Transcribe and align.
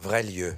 vrai 0.00 0.22
lieu. 0.22 0.56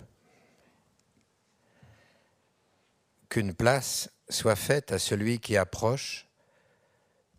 Qu'une 3.28 3.54
place 3.54 4.08
soit 4.28 4.56
faite 4.56 4.92
à 4.92 4.98
celui 4.98 5.40
qui 5.40 5.56
approche, 5.56 6.28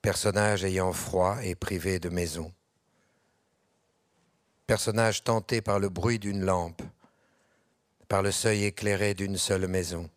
personnage 0.02 0.66
ayant 0.66 0.92
froid 0.92 1.38
et 1.44 1.56
privé 1.56 2.00
de 2.00 2.10
maison. 2.10 2.54
Personnage 4.68 5.24
tenté 5.24 5.62
par 5.62 5.80
le 5.80 5.88
bruit 5.90 6.20
d'une 6.20 6.44
lampe, 6.44 6.82
par 8.10 8.22
le 8.22 8.32
seuil 8.32 8.66
éclairé 8.66 9.14
d'une 9.14 9.38
seule 9.38 9.68
maison. 9.68 10.10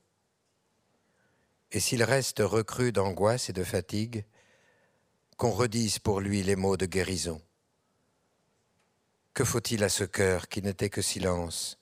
Et 1.71 1.79
s'il 1.79 2.03
reste 2.03 2.41
recru 2.41 2.91
d'angoisse 2.91 3.49
et 3.49 3.53
de 3.53 3.65
fatigue, 3.65 4.25
qu'on 5.37 5.51
redise 5.51 5.99
pour 5.99 6.21
lui 6.21 6.43
les 6.43 6.57
mots 6.57 6.77
de 6.77 6.87
guérison. 6.87 7.41
Que 9.37 9.45
faut-il 9.45 9.85
à 9.85 9.91
ce 9.91 10.05
cœur 10.05 10.49
qui 10.49 10.63
n'était 10.63 10.89
que 10.89 11.03
silence, 11.03 11.79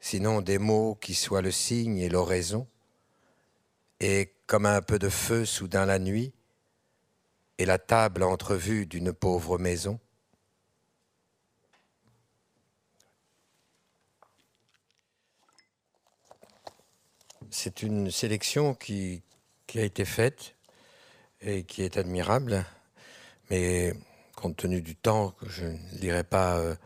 sinon 0.00 0.40
des 0.40 0.56
mots 0.56 0.94
qui 0.94 1.12
soient 1.12 1.42
le 1.42 1.50
signe 1.50 1.98
et 1.98 2.08
l'oraison, 2.08 2.66
et 4.00 4.32
comme 4.46 4.64
un 4.64 4.80
peu 4.80 4.98
de 4.98 5.10
feu 5.10 5.44
soudain 5.44 5.84
la 5.84 5.98
nuit, 5.98 6.32
et 7.58 7.66
la 7.66 7.78
table 7.78 8.22
entrevue 8.22 8.86
d'une 8.86 9.12
pauvre 9.12 9.58
maison. 9.58 10.00
C'est 17.50 17.82
une 17.82 18.10
sélection 18.10 18.74
qui, 18.74 19.22
a 19.74 19.82
été 19.82 20.06
faite 20.06 20.54
et 21.42 21.64
qui 21.64 21.82
est 21.82 21.98
admirable, 21.98 22.64
mais 23.50 23.92
compte 24.38 24.56
tenu 24.56 24.82
du 24.82 24.94
temps 24.94 25.30
que 25.32 25.48
je 25.48 25.64
ne 25.64 25.98
lirai 26.00 26.22
pas 26.22 26.58
euh, 26.58 26.76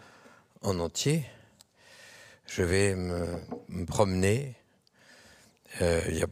en 0.62 0.80
entier, 0.80 1.26
je 2.46 2.62
vais 2.62 2.94
me, 2.94 3.84
promener. 3.84 4.56
Euh, 5.82 6.00
il 6.08 6.16
y 6.16 6.22
a 6.22 6.28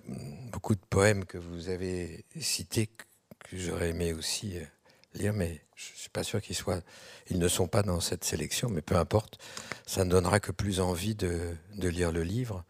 beaucoup 0.50 0.74
de 0.74 0.80
poèmes 0.88 1.26
que 1.26 1.36
vous 1.36 1.68
avez 1.68 2.24
cités 2.40 2.86
que 2.86 3.56
j'aurais 3.58 3.90
aimé 3.90 4.14
aussi 4.14 4.56
euh, 4.56 4.64
lire, 5.12 5.34
mais 5.34 5.60
je 5.76 5.92
ne 5.92 5.96
suis 5.98 6.08
pas 6.08 6.24
sûr 6.24 6.40
qu'ils 6.40 6.56
soient. 6.56 6.80
Ils 7.28 7.38
ne 7.38 7.48
sont 7.48 7.68
pas 7.68 7.82
dans 7.82 8.00
cette 8.00 8.24
sélection, 8.24 8.70
mais 8.70 8.80
peu 8.80 8.96
importe, 8.96 9.38
ça 9.86 10.06
ne 10.06 10.10
donnera 10.10 10.40
que 10.40 10.52
plus 10.52 10.80
envie 10.80 11.16
de, 11.16 11.54
lire 11.74 12.12
le 12.12 12.22
livre. 12.22 12.64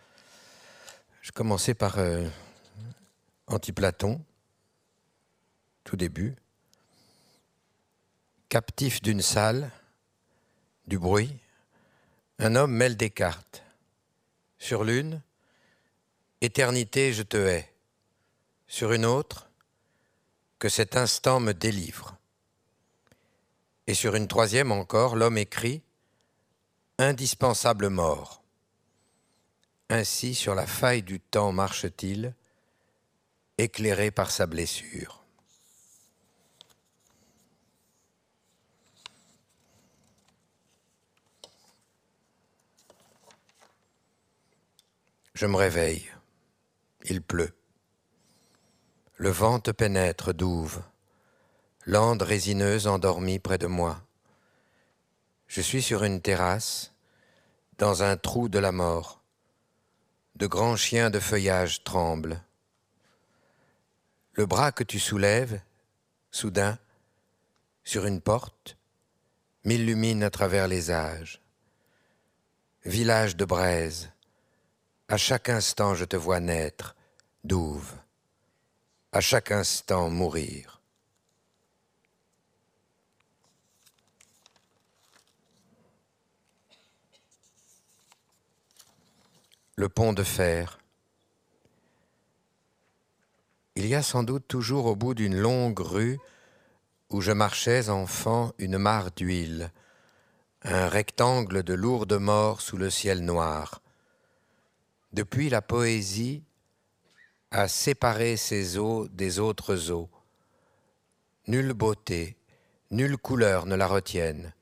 Je 1.22 1.30
commençais 1.30 1.74
par 1.74 1.98
Anti-Platon, 3.46 4.20
tout 5.84 5.96
début 5.96 6.34
captif 8.50 9.00
d'une 9.00 9.22
salle, 9.22 9.70
du 10.88 10.98
bruit, 10.98 11.38
un 12.40 12.56
homme 12.56 12.72
mêle 12.72 12.96
des 12.96 13.08
cartes. 13.08 13.62
Sur 14.58 14.82
l'une, 14.82 15.22
Éternité, 16.40 17.12
je 17.12 17.22
te 17.22 17.36
hais. 17.36 17.72
Sur 18.66 18.92
une 18.92 19.06
autre, 19.06 19.48
que 20.58 20.68
cet 20.68 20.96
instant 20.96 21.38
me 21.38 21.52
délivre. 21.52 22.16
Et 23.86 23.94
sur 23.94 24.16
une 24.16 24.26
troisième 24.26 24.72
encore, 24.72 25.14
l'homme 25.14 25.38
écrit 25.38 25.82
Indispensable 26.98 27.88
mort. 27.88 28.42
Ainsi 29.90 30.34
sur 30.34 30.56
la 30.56 30.66
faille 30.66 31.02
du 31.02 31.20
temps 31.20 31.52
marche-t-il, 31.52 32.34
éclairé 33.58 34.10
par 34.10 34.32
sa 34.32 34.46
blessure. 34.46 35.19
Je 45.34 45.46
me 45.46 45.56
réveille. 45.56 46.10
Il 47.04 47.22
pleut. 47.22 47.54
Le 49.16 49.30
vent 49.30 49.60
te 49.60 49.70
pénètre 49.70 50.34
douve. 50.34 50.82
Lande 51.86 52.22
résineuse 52.22 52.86
endormie 52.86 53.38
près 53.38 53.58
de 53.58 53.66
moi. 53.66 54.02
Je 55.46 55.60
suis 55.60 55.82
sur 55.82 56.04
une 56.04 56.20
terrasse, 56.20 56.92
dans 57.78 58.02
un 58.02 58.16
trou 58.16 58.48
de 58.48 58.58
la 58.58 58.72
mort. 58.72 59.22
De 60.36 60.46
grands 60.46 60.76
chiens 60.76 61.10
de 61.10 61.20
feuillage 61.20 61.84
tremblent. 61.84 62.42
Le 64.32 64.46
bras 64.46 64.72
que 64.72 64.84
tu 64.84 64.98
soulèves, 64.98 65.60
soudain, 66.30 66.78
sur 67.84 68.06
une 68.06 68.20
porte, 68.20 68.76
m'illumine 69.64 70.22
à 70.22 70.30
travers 70.30 70.68
les 70.68 70.90
âges. 70.90 71.40
Village 72.84 73.36
de 73.36 73.44
braise, 73.44 74.10
à 75.10 75.16
chaque 75.16 75.48
instant 75.48 75.96
je 75.96 76.04
te 76.04 76.16
vois 76.16 76.38
naître, 76.38 76.94
douve. 77.42 77.92
À 79.10 79.20
chaque 79.20 79.50
instant 79.50 80.08
mourir. 80.08 80.80
Le 89.74 89.88
pont 89.88 90.12
de 90.12 90.22
fer. 90.22 90.78
Il 93.74 93.86
y 93.86 93.96
a 93.96 94.04
sans 94.04 94.22
doute 94.22 94.46
toujours 94.46 94.86
au 94.86 94.94
bout 94.94 95.14
d'une 95.14 95.36
longue 95.36 95.80
rue 95.80 96.20
où 97.08 97.20
je 97.20 97.32
marchais 97.32 97.88
enfant 97.88 98.52
une 98.58 98.78
mare 98.78 99.10
d'huile, 99.10 99.72
un 100.62 100.88
rectangle 100.88 101.64
de 101.64 101.74
lourde 101.74 102.12
mort 102.12 102.60
sous 102.60 102.76
le 102.76 102.90
ciel 102.90 103.24
noir 103.24 103.82
depuis 105.12 105.48
la 105.48 105.62
poésie 105.62 106.42
a 107.50 107.66
séparé 107.68 108.36
ces 108.36 108.78
eaux 108.78 109.08
des 109.08 109.38
autres 109.38 109.90
eaux. 109.90 110.08
Nulle 111.46 111.72
beauté, 111.72 112.36
nulle 112.90 113.16
couleur 113.16 113.66
ne 113.66 113.74
la 113.74 113.88
retienne. 113.88 114.54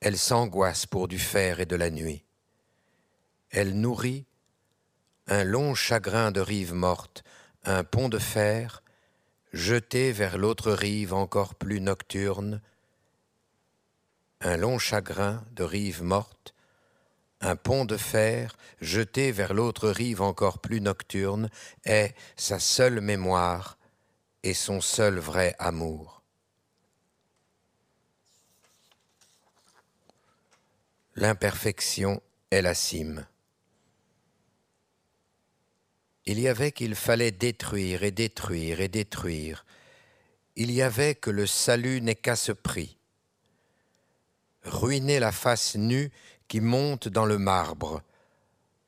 Elle 0.00 0.18
s'angoisse 0.18 0.84
pour 0.84 1.08
du 1.08 1.18
fer 1.18 1.60
et 1.60 1.66
de 1.66 1.76
la 1.76 1.90
nuit. 1.90 2.24
Elle 3.50 3.80
nourrit 3.80 4.26
un 5.26 5.44
long 5.44 5.74
chagrin 5.74 6.30
de 6.30 6.40
rive 6.40 6.74
morte, 6.74 7.24
un 7.64 7.84
pont 7.84 8.10
de 8.10 8.18
fer 8.18 8.82
jeté 9.54 10.10
vers 10.12 10.36
l'autre 10.36 10.72
rive 10.72 11.14
encore 11.14 11.54
plus 11.54 11.80
nocturne, 11.80 12.60
un 14.40 14.56
long 14.56 14.78
chagrin 14.78 15.44
de 15.52 15.62
rive 15.62 16.02
morte 16.02 16.53
un 17.44 17.56
pont 17.56 17.84
de 17.84 17.96
fer 17.96 18.56
jeté 18.80 19.30
vers 19.30 19.54
l'autre 19.54 19.90
rive 19.90 20.22
encore 20.22 20.58
plus 20.58 20.80
nocturne 20.80 21.50
est 21.84 22.14
sa 22.36 22.58
seule 22.58 23.00
mémoire 23.00 23.78
et 24.42 24.54
son 24.54 24.80
seul 24.80 25.18
vrai 25.18 25.54
amour. 25.58 26.22
L'imperfection 31.16 32.20
est 32.50 32.62
la 32.62 32.74
cime. 32.74 33.26
Il 36.26 36.40
y 36.40 36.48
avait 36.48 36.72
qu'il 36.72 36.94
fallait 36.94 37.30
détruire 37.30 38.02
et 38.02 38.10
détruire 38.10 38.80
et 38.80 38.88
détruire. 38.88 39.64
Il 40.56 40.70
y 40.70 40.82
avait 40.82 41.14
que 41.14 41.30
le 41.30 41.46
salut 41.46 42.00
n'est 42.00 42.14
qu'à 42.14 42.36
ce 42.36 42.52
prix. 42.52 42.96
Ruiner 44.62 45.20
la 45.20 45.32
face 45.32 45.76
nue 45.76 46.10
qui 46.54 46.60
monte 46.60 47.08
dans 47.08 47.26
le 47.26 47.36
marbre, 47.36 48.00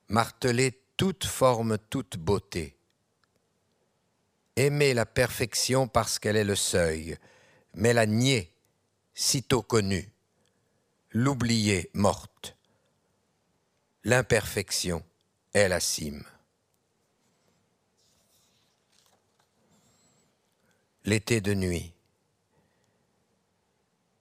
marteler 0.06 0.80
toute 0.96 1.24
forme, 1.24 1.78
toute 1.90 2.16
beauté. 2.16 2.76
Aimer 4.54 4.94
la 4.94 5.04
perfection 5.04 5.88
parce 5.88 6.20
qu'elle 6.20 6.36
est 6.36 6.44
le 6.44 6.54
seuil, 6.54 7.18
mais 7.74 7.92
la 7.92 8.06
nier, 8.06 8.52
sitôt 9.14 9.62
connue, 9.62 10.08
l'oublier 11.10 11.90
morte. 11.92 12.56
L'imperfection 14.04 15.02
est 15.52 15.68
la 15.68 15.80
cime. 15.80 16.22
L'été 21.02 21.40
de 21.40 21.54
nuit. 21.54 21.92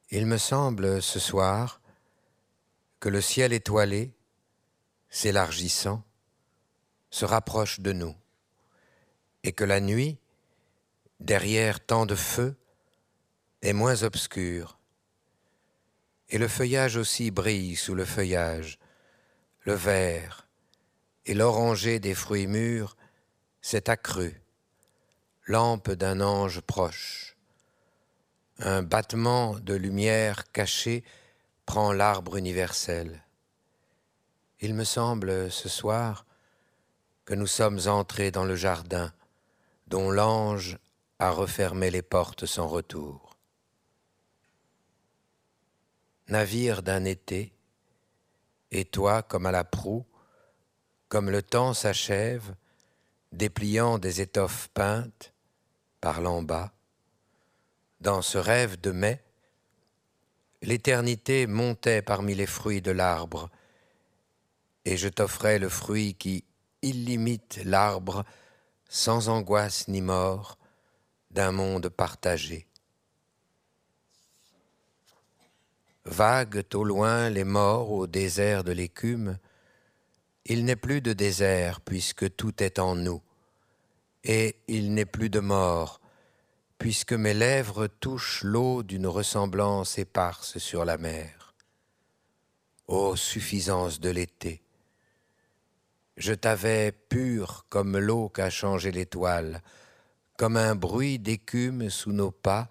Il 0.09 0.25
me 0.25 0.39
semble 0.39 0.99
ce 0.99 1.19
soir 1.19 1.79
que 3.05 3.09
le 3.11 3.21
ciel 3.21 3.53
étoilé, 3.53 4.15
s'élargissant, 5.11 6.03
se 7.11 7.23
rapproche 7.23 7.79
de 7.79 7.93
nous, 7.93 8.15
et 9.43 9.51
que 9.51 9.63
la 9.63 9.79
nuit, 9.79 10.17
derrière 11.19 11.85
tant 11.85 12.07
de 12.07 12.15
feux, 12.15 12.55
est 13.61 13.73
moins 13.73 14.01
obscure, 14.01 14.79
et 16.29 16.39
le 16.39 16.47
feuillage 16.47 16.97
aussi 16.97 17.29
brille 17.29 17.75
sous 17.75 17.93
le 17.93 18.05
feuillage, 18.05 18.79
le 19.65 19.73
vert 19.73 20.47
et 21.27 21.35
l'oranger 21.35 21.99
des 21.99 22.15
fruits 22.15 22.47
mûrs 22.47 22.97
s'est 23.61 23.87
accru, 23.87 24.41
lampe 25.45 25.91
d'un 25.91 26.21
ange 26.21 26.59
proche. 26.61 27.37
Un 28.57 28.81
battement 28.81 29.59
de 29.59 29.75
lumière 29.75 30.51
cachée 30.51 31.03
prend 31.65 31.91
l'arbre 31.91 32.37
universel. 32.37 33.23
Il 34.59 34.73
me 34.73 34.83
semble 34.83 35.51
ce 35.51 35.69
soir 35.69 36.25
que 37.25 37.33
nous 37.33 37.47
sommes 37.47 37.79
entrés 37.87 38.31
dans 38.31 38.45
le 38.45 38.55
jardin 38.55 39.11
dont 39.87 40.09
l'ange 40.09 40.77
a 41.19 41.31
refermé 41.31 41.91
les 41.91 42.01
portes 42.01 42.45
sans 42.45 42.67
retour. 42.67 43.37
Navire 46.27 46.81
d'un 46.81 47.05
été, 47.05 47.53
et 48.71 48.85
toi 48.85 49.21
comme 49.21 49.45
à 49.45 49.51
la 49.51 49.63
proue, 49.63 50.05
comme 51.07 51.29
le 51.29 51.43
temps 51.43 51.73
s'achève, 51.73 52.55
dépliant 53.31 53.99
des 53.99 54.21
étoffes 54.21 54.69
peintes, 54.69 55.33
parlant 56.01 56.41
bas, 56.41 56.73
dans 58.01 58.21
ce 58.21 58.37
rêve 58.37 58.79
de 58.79 58.91
mai, 58.91 59.24
l'éternité 60.65 61.47
montait 61.47 62.01
parmi 62.01 62.33
les 62.35 62.47
fruits 62.47 62.81
de 62.81 62.91
l'arbre, 62.91 63.49
et 64.83 64.97
je 64.97 65.07
t'offrais 65.07 65.59
le 65.59 65.69
fruit 65.69 66.15
qui 66.15 66.43
illimite 66.81 67.61
l'arbre 67.63 68.25
sans 68.89 69.29
angoisse 69.29 69.87
ni 69.87 70.01
mort 70.01 70.57
d'un 71.31 71.51
monde 71.51 71.89
partagé. 71.89 72.67
Vaguent 76.05 76.65
au 76.73 76.83
loin 76.83 77.29
les 77.29 77.43
morts 77.43 77.91
au 77.91 78.07
désert 78.07 78.63
de 78.63 78.71
l'écume, 78.71 79.37
il 80.45 80.65
n'est 80.65 80.75
plus 80.75 81.01
de 81.01 81.13
désert 81.13 81.81
puisque 81.81 82.35
tout 82.35 82.61
est 82.61 82.79
en 82.79 82.95
nous, 82.95 83.21
et 84.23 84.55
il 84.67 84.93
n'est 84.93 85.05
plus 85.05 85.29
de 85.29 85.39
mort 85.39 85.99
puisque 86.77 87.13
mes 87.13 87.33
lèvres 87.33 87.87
touchent 87.87 88.43
l'eau 88.43 88.83
d'une 88.83 89.07
ressemblance 89.07 89.97
éparse 89.97 90.57
sur 90.57 90.85
la 90.85 90.97
mer. 90.97 91.53
Ô 92.87 93.15
suffisance 93.15 93.99
de 93.99 94.09
l'été, 94.09 94.61
je 96.17 96.33
t'avais 96.33 96.91
pur 96.91 97.65
comme 97.69 97.97
l'eau 97.97 98.29
qu'a 98.29 98.49
changé 98.49 98.91
l'étoile, 98.91 99.61
comme 100.37 100.57
un 100.57 100.75
bruit 100.75 101.19
d'écume 101.19 101.89
sous 101.89 102.11
nos 102.11 102.31
pas, 102.31 102.69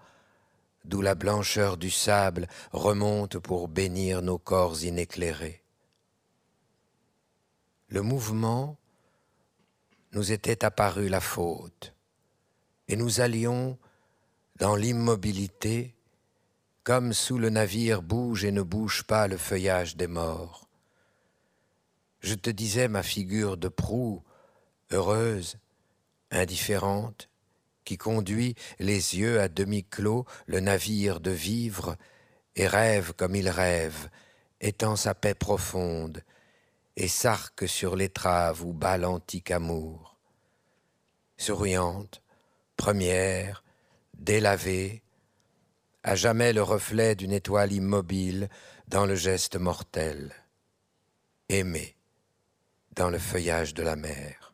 d'où 0.83 1.01
la 1.01 1.15
blancheur 1.15 1.77
du 1.77 1.89
sable 1.89 2.47
remonte 2.71 3.37
pour 3.39 3.67
bénir 3.67 4.21
nos 4.21 4.37
corps 4.37 4.83
inéclairés. 4.83 5.63
Le 7.87 8.01
mouvement 8.01 8.77
nous 10.11 10.31
était 10.31 10.63
apparu 10.63 11.07
la 11.09 11.21
faute, 11.21 11.93
et 12.87 12.95
nous 12.95 13.19
allions 13.19 13.77
dans 14.57 14.75
l'immobilité, 14.75 15.95
comme 16.83 17.13
sous 17.13 17.37
le 17.37 17.49
navire 17.49 18.01
bouge 18.01 18.45
et 18.45 18.51
ne 18.51 18.61
bouge 18.61 19.03
pas 19.03 19.27
le 19.27 19.37
feuillage 19.37 19.97
des 19.97 20.07
morts. 20.07 20.69
Je 22.19 22.35
te 22.35 22.49
disais 22.49 22.87
ma 22.87 23.03
figure 23.03 23.57
de 23.57 23.67
proue, 23.67 24.23
heureuse, 24.91 25.57
indifférente, 26.31 27.29
qui 27.83 27.97
conduit 27.97 28.55
les 28.79 29.17
yeux 29.17 29.39
à 29.39 29.47
demi 29.47 29.83
clos 29.83 30.25
le 30.47 30.59
navire 30.59 31.19
de 31.19 31.31
vivre 31.31 31.97
et 32.55 32.67
rêve 32.67 33.13
comme 33.13 33.35
il 33.35 33.49
rêve, 33.49 34.09
étend 34.61 34.95
sa 34.95 35.13
paix 35.13 35.35
profonde 35.35 36.23
et 36.95 37.07
s'arque 37.07 37.67
sur 37.67 37.95
l'étrave 37.95 38.63
où 38.63 38.73
bat 38.73 38.97
l'antique 38.97 39.51
amour. 39.51 40.17
Souriante, 41.37 42.21
première, 42.77 43.64
délavée, 44.19 45.01
à 46.03 46.15
jamais 46.15 46.53
le 46.53 46.61
reflet 46.61 47.15
d'une 47.15 47.31
étoile 47.31 47.71
immobile 47.71 48.49
dans 48.87 49.05
le 49.05 49.15
geste 49.15 49.55
mortel. 49.57 50.33
Aimée 51.49 51.95
dans 52.95 53.09
le 53.09 53.19
feuillage 53.19 53.73
de 53.73 53.83
la 53.83 53.95
mer. 53.95 54.53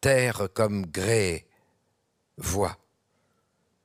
Terre 0.00 0.48
comme 0.54 0.86
grès, 0.86 1.46
vois, 2.36 2.78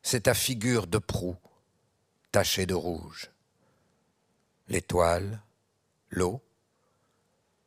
c'est 0.02 0.22
ta 0.22 0.34
figure 0.34 0.86
de 0.86 0.98
proue, 0.98 1.38
tachée 2.32 2.66
de 2.66 2.74
rouge. 2.74 3.32
L'étoile, 4.68 5.42
l'eau, 6.10 6.42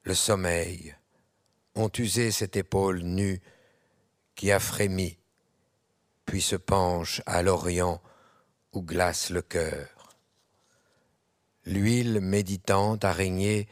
le 0.03 0.15
sommeil 0.15 0.95
ont 1.75 1.91
usé 1.99 2.31
cette 2.31 2.57
épaule 2.57 3.03
nue 3.03 3.41
qui 4.35 4.53
a 4.53 4.61
frémi, 4.61 5.19
puis 6.27 6.43
se 6.43 6.57
penche 6.57 7.23
à 7.25 7.43
l'Orient 7.43 8.03
où 8.73 8.83
glace 8.83 9.31
le 9.31 9.43
cœur. 9.43 9.89
L'huile 11.65 12.21
méditante 12.21 13.05
a 13.05 13.13
régné 13.13 13.69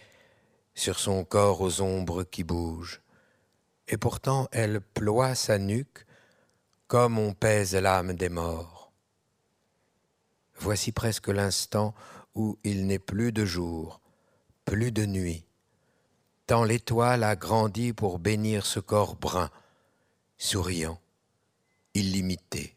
sur 0.74 0.98
son 0.98 1.24
corps 1.24 1.60
aux 1.60 1.80
ombres 1.80 2.24
qui 2.24 2.42
bougent, 2.42 3.02
et 3.86 3.96
pourtant 3.96 4.48
elle 4.50 4.80
ploie 4.80 5.34
sa 5.34 5.58
nuque 5.58 6.06
comme 6.86 7.18
on 7.18 7.34
pèse 7.34 7.74
l'âme 7.74 8.14
des 8.14 8.28
morts. 8.28 8.92
Voici 10.56 10.92
presque 10.92 11.28
l'instant 11.28 11.94
où 12.34 12.58
il 12.64 12.86
n'est 12.86 12.98
plus 12.98 13.32
de 13.32 13.44
jour, 13.44 14.00
plus 14.64 14.92
de 14.92 15.06
nuit, 15.06 15.44
tant 16.46 16.64
l'étoile 16.64 17.24
a 17.24 17.36
grandi 17.36 17.92
pour 17.92 18.18
bénir 18.18 18.66
ce 18.66 18.80
corps 18.80 19.16
brun, 19.16 19.50
souriant, 20.36 20.98
illimité, 21.94 22.76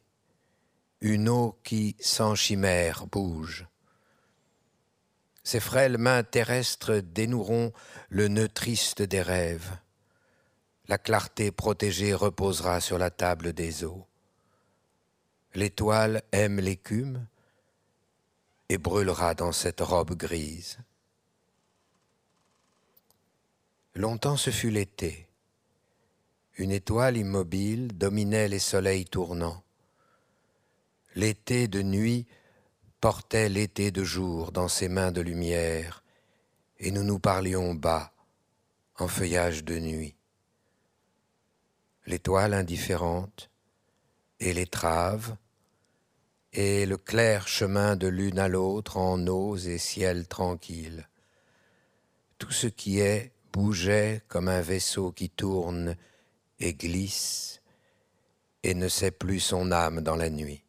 une 1.01 1.29
eau 1.29 1.59
qui, 1.63 1.95
sans 1.99 2.35
chimère, 2.35 3.07
bouge 3.07 3.67
ces 5.47 5.61
frêles 5.61 5.97
mains 5.97 6.23
terrestres 6.23 6.95
dénoueront 6.95 7.71
le 8.09 8.27
nœud 8.27 8.49
triste 8.49 9.01
des 9.01 9.21
rêves. 9.21 9.77
La 10.89 10.97
clarté 10.97 11.53
protégée 11.53 12.13
reposera 12.13 12.81
sur 12.81 12.97
la 12.97 13.11
table 13.11 13.53
des 13.53 13.85
eaux. 13.85 14.05
L'étoile 15.53 16.21
aime 16.33 16.59
l'écume 16.59 17.25
et 18.67 18.77
brûlera 18.77 19.35
dans 19.35 19.53
cette 19.53 19.79
robe 19.79 20.17
grise. 20.17 20.79
Longtemps 23.95 24.35
ce 24.35 24.49
fut 24.49 24.69
l'été. 24.69 25.26
Une 26.59 26.71
étoile 26.71 27.17
immobile 27.17 27.95
dominait 27.95 28.47
les 28.47 28.57
soleils 28.57 29.05
tournants. 29.05 29.61
L'été 31.13 31.67
de 31.67 31.83
nuit 31.83 32.25
portait 32.99 33.47
l'été 33.47 33.91
de 33.91 34.03
jour 34.03 34.51
dans 34.51 34.67
ses 34.67 34.89
mains 34.89 35.11
de 35.11 35.21
lumière, 35.21 36.03
et 36.79 36.89
nous 36.89 37.03
nous 37.03 37.19
parlions 37.19 37.75
bas, 37.75 38.11
en 38.97 39.07
feuillage 39.07 39.65
de 39.65 39.77
nuit. 39.77 40.15
L'étoile 42.07 42.55
indifférente, 42.55 43.51
et 44.39 44.51
l'étrave, 44.51 45.35
et 46.53 46.87
le 46.87 46.97
clair 46.97 47.47
chemin 47.47 47.95
de 47.95 48.07
l'une 48.07 48.39
à 48.39 48.47
l'autre 48.47 48.97
en 48.97 49.27
eaux 49.27 49.57
et 49.57 49.77
ciel 49.77 50.27
tranquille. 50.27 51.07
Tout 52.39 52.51
ce 52.51 52.65
qui 52.65 52.99
est 52.99 53.31
bougeait 53.53 54.23
comme 54.27 54.47
un 54.47 54.61
vaisseau 54.61 55.11
qui 55.11 55.29
tourne 55.29 55.95
et 56.59 56.73
glisse 56.73 57.61
et 58.63 58.73
ne 58.73 58.87
sait 58.87 59.11
plus 59.11 59.39
son 59.39 59.71
âme 59.71 60.01
dans 60.01 60.15
la 60.15 60.29
nuit. 60.29 60.63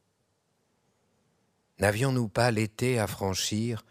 N'avions-nous 1.81 2.29
pas 2.29 2.51
l'été 2.51 2.99
à 2.99 3.07
franchir 3.07 3.85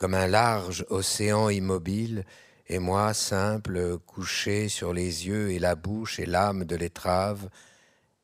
comme 0.00 0.14
un 0.14 0.26
large 0.26 0.86
océan 0.88 1.50
immobile, 1.50 2.24
et 2.68 2.78
moi, 2.78 3.12
simple, 3.12 3.98
couché 4.06 4.68
sur 4.70 4.94
les 4.94 5.26
yeux 5.26 5.50
et 5.50 5.58
la 5.58 5.74
bouche 5.74 6.18
et 6.18 6.24
l'âme 6.24 6.64
de 6.64 6.74
l'étrave, 6.74 7.50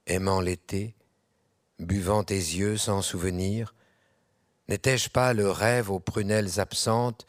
aimant 0.07 0.41
l'été, 0.41 0.95
buvant 1.79 2.25
tes 2.25 2.35
yeux 2.35 2.79
sans 2.79 3.03
souvenir, 3.03 3.75
n'étais-je 4.69 5.11
pas 5.11 5.35
le 5.35 5.51
rêve 5.51 5.91
aux 5.91 6.01
prunelles 6.01 6.61
absentes 6.61 7.27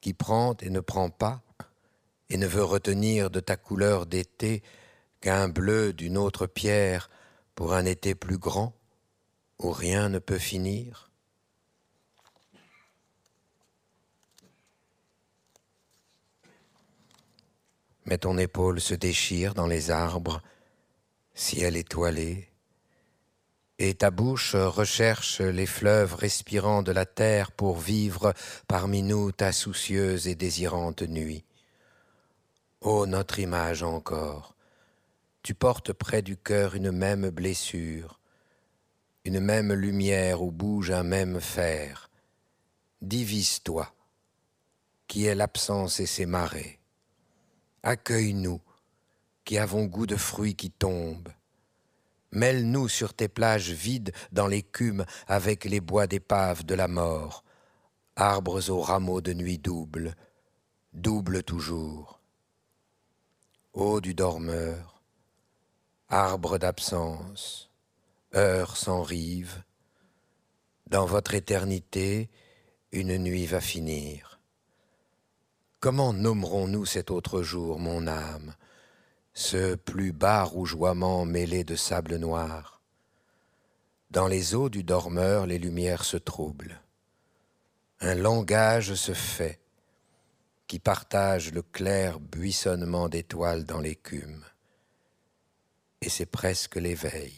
qui 0.00 0.14
prend 0.14 0.56
et 0.62 0.70
ne 0.70 0.80
prend 0.80 1.10
pas, 1.10 1.42
et 2.30 2.38
ne 2.38 2.46
veut 2.46 2.64
retenir 2.64 3.28
de 3.28 3.40
ta 3.40 3.56
couleur 3.56 4.06
d'été 4.06 4.62
qu'un 5.20 5.48
bleu 5.48 5.92
d'une 5.92 6.16
autre 6.16 6.46
pierre 6.46 7.10
pour 7.54 7.74
un 7.74 7.84
été 7.84 8.14
plus 8.14 8.38
grand, 8.38 8.72
où 9.58 9.70
rien 9.70 10.08
ne 10.08 10.18
peut 10.18 10.38
finir 10.38 11.10
mais 18.10 18.18
ton 18.18 18.38
épaule 18.38 18.80
se 18.80 18.94
déchire 18.94 19.54
dans 19.54 19.68
les 19.68 19.92
arbres, 19.92 20.42
ciel 21.32 21.76
étoilé, 21.76 22.48
et 23.78 23.94
ta 23.94 24.10
bouche 24.10 24.56
recherche 24.56 25.40
les 25.40 25.64
fleuves 25.64 26.14
respirant 26.14 26.82
de 26.82 26.90
la 26.90 27.06
terre 27.06 27.52
pour 27.52 27.78
vivre 27.78 28.34
parmi 28.66 29.02
nous 29.02 29.30
ta 29.30 29.52
soucieuse 29.52 30.26
et 30.26 30.34
désirante 30.34 31.02
nuit. 31.02 31.44
Ô 32.80 33.06
notre 33.06 33.38
image 33.38 33.84
encore, 33.84 34.56
tu 35.42 35.54
portes 35.54 35.92
près 35.92 36.22
du 36.22 36.36
cœur 36.36 36.74
une 36.74 36.90
même 36.90 37.30
blessure, 37.30 38.20
une 39.24 39.40
même 39.40 39.72
lumière 39.72 40.42
où 40.42 40.50
bouge 40.50 40.90
un 40.90 41.02
même 41.02 41.40
fer. 41.40 42.10
Divise-toi, 43.02 43.92
qui 45.06 45.26
est 45.26 45.34
l'absence 45.34 46.00
et 46.00 46.06
ses 46.06 46.26
marées. 46.26 46.78
Accueille-nous, 47.82 48.60
qui 49.44 49.58
avons 49.58 49.86
goût 49.86 50.06
de 50.06 50.16
fruits 50.16 50.54
qui 50.54 50.70
tombent. 50.70 51.32
Mêle-nous 52.32 52.88
sur 52.88 53.14
tes 53.14 53.28
plages 53.28 53.70
vides 53.70 54.12
dans 54.30 54.46
l'écume 54.46 55.04
avec 55.26 55.64
les 55.64 55.80
bois 55.80 56.06
d'épave 56.06 56.64
de 56.64 56.74
la 56.74 56.86
mort, 56.86 57.42
arbres 58.14 58.70
aux 58.70 58.80
rameaux 58.80 59.20
de 59.20 59.32
nuit 59.32 59.58
double, 59.58 60.14
double 60.92 61.42
toujours. 61.42 62.20
Ô 63.72 64.00
du 64.00 64.14
dormeur, 64.14 64.99
arbre 66.12 66.58
d'absence, 66.58 67.70
heure 68.34 68.76
sans 68.76 69.02
rive, 69.02 69.62
dans 70.88 71.06
votre 71.06 71.34
éternité, 71.34 72.28
une 72.90 73.16
nuit 73.16 73.46
va 73.46 73.60
finir. 73.60 74.40
Comment 75.78 76.12
nommerons-nous 76.12 76.84
cet 76.84 77.12
autre 77.12 77.42
jour, 77.42 77.78
mon 77.78 78.08
âme, 78.08 78.56
ce 79.34 79.76
plus 79.76 80.10
bas 80.10 80.42
rougeoiement 80.42 81.24
mêlé 81.24 81.62
de 81.62 81.76
sable 81.76 82.16
noir? 82.16 82.82
Dans 84.10 84.26
les 84.26 84.56
eaux 84.56 84.68
du 84.68 84.82
dormeur, 84.82 85.46
les 85.46 85.58
lumières 85.58 86.04
se 86.04 86.16
troublent. 86.16 86.80
Un 88.00 88.16
langage 88.16 88.94
se 88.94 89.14
fait 89.14 89.60
qui 90.66 90.80
partage 90.80 91.52
le 91.52 91.62
clair 91.62 92.18
buissonnement 92.18 93.08
d'étoiles 93.08 93.64
dans 93.64 93.78
l'écume. 93.78 94.44
Et 96.02 96.08
c'est 96.08 96.26
presque 96.26 96.76
l'éveil, 96.76 97.36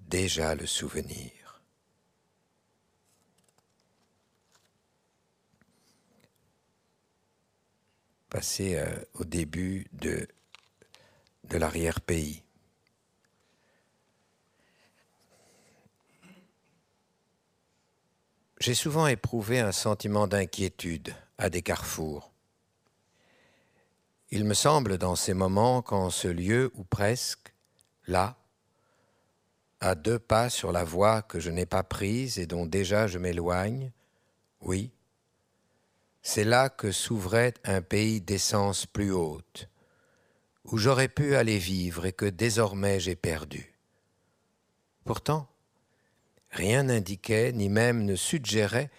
déjà 0.00 0.54
le 0.54 0.66
souvenir. 0.66 1.40
passer 8.30 8.76
euh, 8.76 8.86
au 9.14 9.24
début 9.24 9.88
de, 9.92 10.26
de 11.44 11.58
l'arrière-pays. 11.58 12.42
J'ai 18.60 18.74
souvent 18.74 19.06
éprouvé 19.06 19.58
un 19.58 19.72
sentiment 19.72 20.26
d'inquiétude 20.26 21.14
à 21.38 21.50
des 21.50 21.62
carrefours. 21.62 22.29
Il 24.32 24.44
me 24.44 24.54
semble 24.54 24.96
dans 24.96 25.16
ces 25.16 25.34
moments 25.34 25.82
qu'en 25.82 26.08
ce 26.08 26.28
lieu 26.28 26.70
ou 26.74 26.84
presque, 26.84 27.52
là, 28.06 28.36
à 29.80 29.96
deux 29.96 30.20
pas 30.20 30.50
sur 30.50 30.70
la 30.70 30.84
voie 30.84 31.22
que 31.22 31.40
je 31.40 31.50
n'ai 31.50 31.66
pas 31.66 31.82
prise 31.82 32.38
et 32.38 32.46
dont 32.46 32.64
déjà 32.64 33.08
je 33.08 33.18
m'éloigne, 33.18 33.90
oui, 34.60 34.92
c'est 36.22 36.44
là 36.44 36.68
que 36.68 36.92
s'ouvrait 36.92 37.54
un 37.64 37.82
pays 37.82 38.20
d'essence 38.20 38.86
plus 38.86 39.10
haute, 39.10 39.68
où 40.64 40.76
j'aurais 40.76 41.08
pu 41.08 41.34
aller 41.34 41.58
vivre 41.58 42.06
et 42.06 42.12
que 42.12 42.26
désormais 42.26 43.00
j'ai 43.00 43.16
perdu. 43.16 43.72
Pourtant, 45.04 45.48
rien 46.50 46.84
n'indiquait, 46.84 47.52
ni 47.52 47.68
même 47.68 48.04
ne 48.04 48.14
suggérait, 48.14 48.90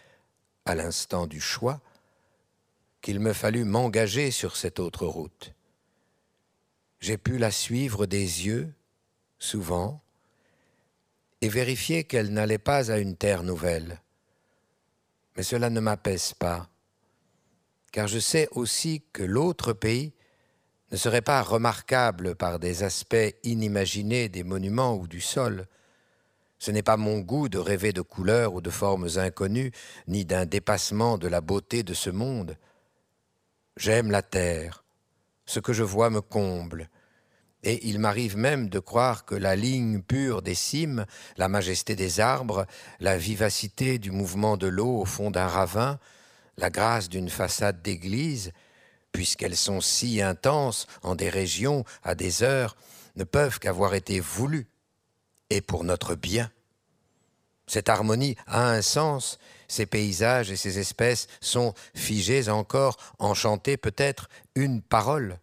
à 0.66 0.76
l'instant 0.76 1.26
du 1.26 1.40
choix, 1.40 1.80
qu'il 3.02 3.20
me 3.20 3.34
fallut 3.34 3.66
m'engager 3.66 4.32
sur 4.32 4.56
cette 4.56 4.80
autre 4.80 5.06
route. 5.06 5.54
J'ai 7.00 7.18
pu 7.18 7.38
la 7.38 7.52
suivre 7.52 8.06
des 8.06 8.46
yeux, 8.46 8.74
souvent, 9.40 10.02
et 11.42 11.50
vérifier 11.50 12.04
qu'elle 12.04 12.32
n'allait 12.32 12.58
pas 12.58 12.92
à 12.92 13.00
une 13.00 13.16
terre 13.16 13.44
nouvelle. 13.44 14.00
Mais 15.36 15.44
cela 15.44 15.70
ne 15.70 15.80
m'apaise 15.80 16.34
pas 16.34 16.72
car 17.92 18.08
je 18.08 18.20
sais 18.20 18.48
aussi 18.52 19.04
que 19.14 19.24
l'autre 19.24 19.74
pays 19.74 20.14
ne 20.92 20.98
serait 20.98 21.22
pas 21.22 21.42
remarquable 21.42 22.36
par 22.36 22.60
des 22.60 22.84
aspects 22.84 23.36
inimaginés 23.44 24.30
des 24.30 24.44
monuments 24.44 24.96
ou 24.96 25.08
du 25.08 25.22
sol. 25.22 25.68
Ce 26.58 26.72
n'est 26.72 26.84
pas 26.84 26.98
mon 26.98 27.20
goût 27.20 27.50
de 27.50 27.58
rêver 27.58 27.92
de 27.92 28.02
couleurs 28.02 28.54
ou 28.54 28.62
de 28.62 28.70
formes 28.70 29.08
inconnues, 29.16 29.72
ni 30.08 30.26
d'un 30.26 30.46
dépassement 30.46 31.18
de 31.18 31.28
la 31.28 31.42
beauté 31.42 31.84
de 31.84 31.94
ce 31.94 32.10
monde. 32.10 32.58
J'aime 33.78 34.12
la 34.12 34.22
terre, 34.22 34.84
ce 35.46 35.60
que 35.60 35.72
je 35.72 35.84
vois 35.84 36.10
me 36.10 36.22
comble, 36.22 36.90
et 37.64 37.88
il 37.88 38.00
m'arrive 38.00 38.38
même 38.38 38.70
de 38.70 38.80
croire 38.80 39.24
que 39.24 39.36
la 39.36 39.56
ligne 39.56 40.02
pure 40.02 40.42
des 40.42 40.56
cimes, 40.56 41.06
la 41.38 41.48
majesté 41.48 41.96
des 41.96 42.20
arbres, 42.20 42.66
la 43.00 43.18
vivacité 43.18 43.98
du 43.98 44.12
mouvement 44.12 44.58
de 44.58 44.68
l'eau 44.68 45.00
au 45.00 45.06
fond 45.06 45.32
d'un 45.32 45.48
ravin, 45.48 46.00
la 46.58 46.70
grâce 46.70 47.08
d'une 47.08 47.30
façade 47.30 47.82
d'église, 47.82 48.52
puisqu'elles 49.12 49.58
sont 49.58 49.80
si 49.80 50.22
intenses 50.22 50.88
en 51.02 51.16
des 51.16 51.30
régions, 51.30 51.86
à 52.04 52.14
des 52.16 52.44
heures, 52.44 52.76
ne 53.16 53.24
peuvent 53.24 53.60
qu'avoir 53.60 53.94
été 53.94 54.20
voulues, 54.20 54.68
et 55.50 55.62
pour 55.62 55.84
notre 55.84 56.16
bien. 56.16 56.52
Cette 57.72 57.88
harmonie 57.88 58.36
a 58.48 58.70
un 58.70 58.82
sens, 58.82 59.40
ces 59.70 59.86
paysages 59.86 60.52
et 60.52 60.58
ces 60.58 60.78
espèces 60.78 61.28
sont 61.40 61.74
figés 61.96 62.50
encore, 62.50 62.98
enchantés 63.18 63.78
peut-être, 63.78 64.28
une 64.56 64.82
parole. 64.82 65.40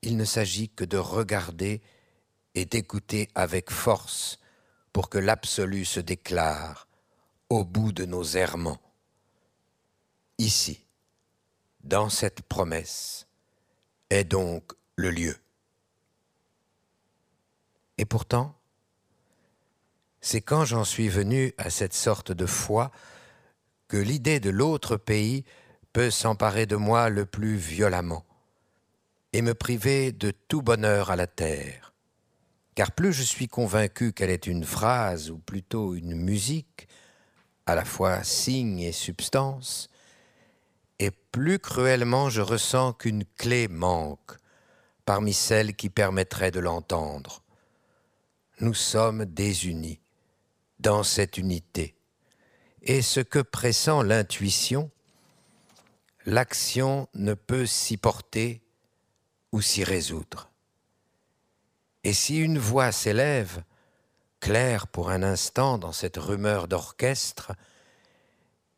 Il 0.00 0.16
ne 0.16 0.24
s'agit 0.24 0.70
que 0.70 0.86
de 0.86 0.96
regarder 0.96 1.82
et 2.54 2.64
d'écouter 2.64 3.28
avec 3.34 3.70
force 3.70 4.38
pour 4.94 5.10
que 5.10 5.18
l'absolu 5.18 5.84
se 5.84 6.00
déclare 6.00 6.88
au 7.50 7.64
bout 7.64 7.92
de 7.92 8.06
nos 8.06 8.24
errements 8.24 8.80
ici, 10.38 10.86
dans 11.84 12.08
cette 12.08 12.40
promesse, 12.40 13.26
est 14.08 14.24
donc 14.24 14.72
le 14.94 15.10
lieu. 15.10 15.36
Et 17.98 18.06
pourtant, 18.06 18.56
c'est 20.26 20.40
quand 20.40 20.64
j'en 20.64 20.82
suis 20.82 21.08
venu 21.08 21.54
à 21.56 21.70
cette 21.70 21.94
sorte 21.94 22.32
de 22.32 22.46
foi 22.46 22.90
que 23.86 23.96
l'idée 23.96 24.40
de 24.40 24.50
l'autre 24.50 24.96
pays 24.96 25.44
peut 25.92 26.10
s'emparer 26.10 26.66
de 26.66 26.74
moi 26.74 27.10
le 27.10 27.26
plus 27.26 27.54
violemment 27.54 28.24
et 29.32 29.40
me 29.40 29.54
priver 29.54 30.10
de 30.10 30.32
tout 30.48 30.62
bonheur 30.62 31.12
à 31.12 31.16
la 31.16 31.28
terre. 31.28 31.94
Car 32.74 32.90
plus 32.90 33.12
je 33.12 33.22
suis 33.22 33.46
convaincu 33.46 34.12
qu'elle 34.12 34.30
est 34.30 34.48
une 34.48 34.64
phrase, 34.64 35.30
ou 35.30 35.38
plutôt 35.38 35.94
une 35.94 36.16
musique, 36.16 36.88
à 37.64 37.76
la 37.76 37.84
fois 37.84 38.24
signe 38.24 38.80
et 38.80 38.90
substance, 38.90 39.88
et 40.98 41.12
plus 41.12 41.60
cruellement 41.60 42.30
je 42.30 42.40
ressens 42.40 42.94
qu'une 42.94 43.24
clé 43.38 43.68
manque 43.68 44.32
parmi 45.04 45.32
celles 45.32 45.76
qui 45.76 45.88
permettraient 45.88 46.50
de 46.50 46.58
l'entendre. 46.58 47.44
Nous 48.58 48.74
sommes 48.74 49.24
désunis 49.24 50.00
dans 50.78 51.02
cette 51.02 51.38
unité, 51.38 51.96
et 52.82 53.02
ce 53.02 53.20
que 53.20 53.40
pressent 53.40 54.02
l'intuition, 54.02 54.90
l'action 56.24 57.08
ne 57.14 57.34
peut 57.34 57.66
s'y 57.66 57.96
porter 57.96 58.62
ou 59.52 59.60
s'y 59.60 59.84
résoudre. 59.84 60.50
Et 62.04 62.12
si 62.12 62.38
une 62.38 62.58
voix 62.58 62.92
s'élève, 62.92 63.64
claire 64.40 64.86
pour 64.86 65.10
un 65.10 65.22
instant 65.22 65.78
dans 65.78 65.92
cette 65.92 66.16
rumeur 66.16 66.68
d'orchestre, 66.68 67.52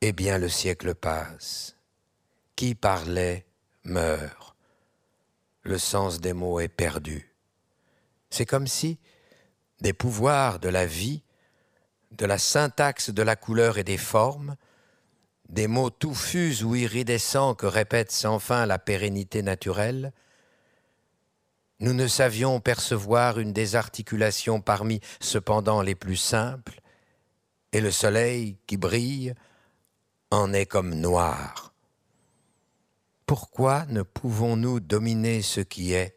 eh 0.00 0.12
bien 0.12 0.38
le 0.38 0.48
siècle 0.48 0.94
passe 0.94 1.76
qui 2.56 2.74
parlait 2.74 3.46
meurt. 3.84 4.56
Le 5.62 5.78
sens 5.78 6.20
des 6.20 6.32
mots 6.32 6.60
est 6.60 6.68
perdu. 6.68 7.34
C'est 8.30 8.46
comme 8.46 8.66
si 8.66 8.98
des 9.80 9.92
pouvoirs 9.92 10.58
de 10.58 10.68
la 10.68 10.86
vie, 10.86 11.22
de 12.10 12.26
la 12.26 12.38
syntaxe 12.38 13.10
de 13.10 13.22
la 13.22 13.36
couleur 13.36 13.78
et 13.78 13.84
des 13.84 13.98
formes, 13.98 14.56
des 15.48 15.66
mots 15.66 15.90
touffus 15.90 16.62
ou 16.62 16.74
iridescents 16.74 17.54
que 17.54 17.66
répète 17.66 18.12
sans 18.12 18.38
fin 18.38 18.66
la 18.66 18.78
pérennité 18.78 19.42
naturelle, 19.42 20.12
nous 21.80 21.92
ne 21.92 22.08
savions 22.08 22.60
percevoir 22.60 23.38
une 23.38 23.52
désarticulation 23.52 24.60
parmi 24.60 25.00
cependant 25.20 25.80
les 25.80 25.94
plus 25.94 26.16
simples, 26.16 26.80
et 27.72 27.80
le 27.80 27.90
soleil 27.90 28.58
qui 28.66 28.76
brille 28.76 29.34
en 30.30 30.52
est 30.52 30.66
comme 30.66 30.94
noir. 30.94 31.72
Pourquoi 33.26 33.84
ne 33.86 34.02
pouvons-nous 34.02 34.80
dominer 34.80 35.42
ce 35.42 35.60
qui 35.60 35.92
est 35.92 36.16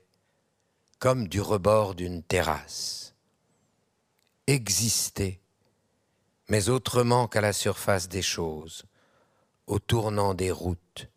comme 0.98 1.28
du 1.28 1.42
rebord 1.42 1.94
d'une 1.94 2.24
terrasse? 2.24 3.16
Exister, 4.48 5.41
mais 6.52 6.68
autrement 6.68 7.30
qu'à 7.30 7.40
la 7.40 7.54
surface 7.54 8.10
des 8.10 8.22
choses, 8.22 8.84
au 9.68 9.80
tournant 9.80 10.34
des 10.34 10.52
routes, 10.52 11.08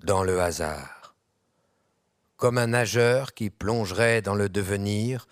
dans 0.00 0.24
le 0.24 0.40
hasard, 0.40 1.14
comme 2.36 2.58
un 2.58 2.66
nageur 2.66 3.32
qui 3.32 3.48
plongerait 3.48 4.22
dans 4.22 4.34
le 4.34 4.48
devenir, 4.48 5.28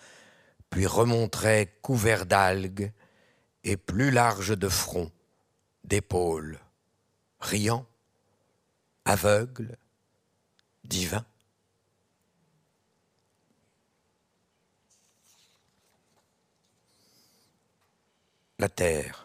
puis 0.69 0.85
remonterait 0.85 1.77
couvert 1.81 2.25
d'algues 2.25 2.93
et 3.65 3.75
plus 3.75 4.09
large 4.09 4.57
de 4.57 4.69
front, 4.69 5.11
d'épaules, 5.83 6.57
riant 7.41 7.85
aveugle, 9.03 9.77
divin. 10.85 11.25
La 18.59 18.69
terre. 18.69 19.24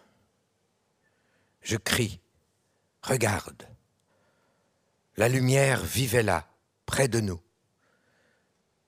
Je 1.63 1.77
crie, 1.77 2.21
regarde. 3.03 3.69
La 5.17 5.29
lumière 5.29 5.85
vivait 5.85 6.23
là, 6.23 6.49
près 6.87 7.09
de 7.09 7.21
nous. 7.21 7.41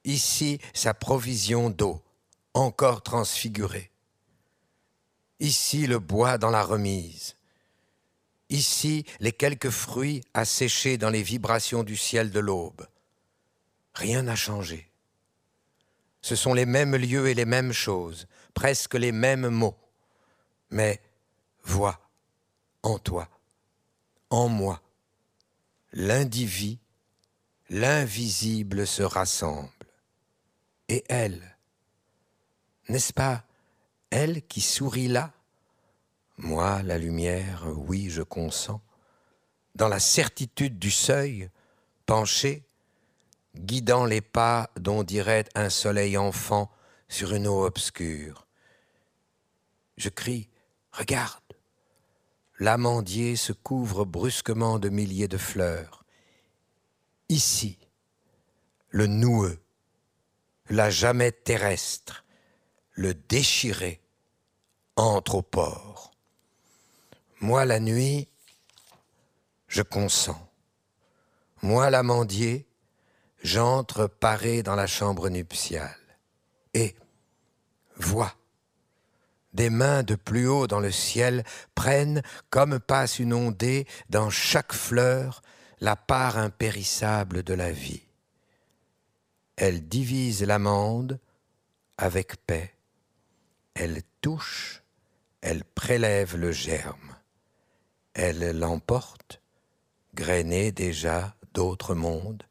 Ici, 0.04 0.58
sa 0.74 0.94
provision 0.94 1.70
d'eau, 1.70 2.02
encore 2.54 3.02
transfigurée. 3.02 3.90
Ici, 5.40 5.86
le 5.86 5.98
bois 5.98 6.38
dans 6.38 6.50
la 6.50 6.62
remise. 6.62 7.36
Ici, 8.48 9.04
les 9.20 9.32
quelques 9.32 9.70
fruits 9.70 10.22
asséchés 10.34 10.98
dans 10.98 11.10
les 11.10 11.22
vibrations 11.22 11.84
du 11.84 11.96
ciel 11.96 12.30
de 12.30 12.40
l'aube. 12.40 12.86
Rien 13.94 14.22
n'a 14.22 14.36
changé. 14.36 14.90
Ce 16.20 16.36
sont 16.36 16.54
les 16.54 16.66
mêmes 16.66 16.96
lieux 16.96 17.28
et 17.28 17.34
les 17.34 17.44
mêmes 17.44 17.72
choses, 17.72 18.26
presque 18.54 18.94
les 18.94 19.12
mêmes 19.12 19.48
mots. 19.48 19.78
Mais 20.70 21.00
vois 21.64 22.01
en 22.82 22.98
toi, 22.98 23.28
en 24.30 24.48
moi, 24.48 24.80
l'individu, 25.92 26.78
l'invisible 27.68 28.86
se 28.86 29.02
rassemble. 29.02 29.70
Et 30.88 31.04
elle, 31.08 31.56
n'est-ce 32.88 33.12
pas 33.12 33.44
elle 34.10 34.42
qui 34.46 34.60
sourit 34.60 35.08
là? 35.08 35.32
Moi, 36.36 36.82
la 36.82 36.98
lumière, 36.98 37.66
oui, 37.76 38.10
je 38.10 38.22
consens. 38.22 38.80
Dans 39.74 39.88
la 39.88 40.00
certitude 40.00 40.78
du 40.78 40.90
seuil, 40.90 41.48
penché, 42.04 42.62
guidant 43.56 44.04
les 44.04 44.20
pas 44.20 44.70
dont 44.76 45.02
dirait 45.02 45.44
un 45.54 45.70
soleil 45.70 46.18
enfant 46.18 46.70
sur 47.08 47.32
une 47.32 47.46
eau 47.46 47.64
obscure. 47.64 48.46
Je 49.96 50.08
crie, 50.08 50.48
regarde. 50.92 51.41
L'amandier 52.58 53.36
se 53.36 53.52
couvre 53.52 54.04
brusquement 54.04 54.78
de 54.78 54.88
milliers 54.88 55.28
de 55.28 55.38
fleurs. 55.38 56.04
Ici, 57.28 57.78
le 58.90 59.06
noueux, 59.06 59.58
la 60.68 60.90
jamais 60.90 61.32
terrestre, 61.32 62.24
le 62.92 63.14
déchiré, 63.14 64.00
entre 64.96 65.36
au 65.36 65.42
port. 65.42 66.12
Moi 67.40 67.64
la 67.64 67.80
nuit, 67.80 68.28
je 69.66 69.82
consens. 69.82 70.48
Moi 71.62 71.90
l'amandier, 71.90 72.66
j'entre 73.42 74.06
paré 74.06 74.62
dans 74.62 74.74
la 74.74 74.86
chambre 74.86 75.28
nuptiale. 75.28 75.96
Et, 76.74 76.94
vois, 77.96 78.34
des 79.52 79.70
mains 79.70 80.02
de 80.02 80.14
plus 80.14 80.46
haut 80.46 80.66
dans 80.66 80.80
le 80.80 80.90
ciel 80.90 81.44
prennent, 81.74 82.22
comme 82.50 82.80
passe 82.80 83.18
une 83.18 83.34
ondée, 83.34 83.86
dans 84.08 84.30
chaque 84.30 84.72
fleur, 84.72 85.42
la 85.80 85.96
part 85.96 86.38
impérissable 86.38 87.42
de 87.42 87.54
la 87.54 87.72
vie. 87.72 88.06
Elles 89.56 89.86
divisent 89.88 90.44
l'amande 90.44 91.18
avec 91.98 92.36
paix. 92.46 92.74
Elles 93.74 94.02
touchent, 94.20 94.82
elles 95.40 95.64
prélèvent 95.64 96.36
le 96.36 96.52
germe 96.52 97.12
elle 98.14 98.58
l'emporte, 98.58 99.40
grainée 100.14 100.72
déjà 100.72 101.34
d'autres 101.54 101.94
mondes, 101.94 102.42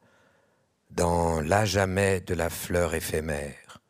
dans 0.90 1.40
l'à 1.40 1.66
jamais 1.66 2.20
de 2.22 2.34
la 2.34 2.50
fleur 2.50 2.94
éphémère. 2.94 3.82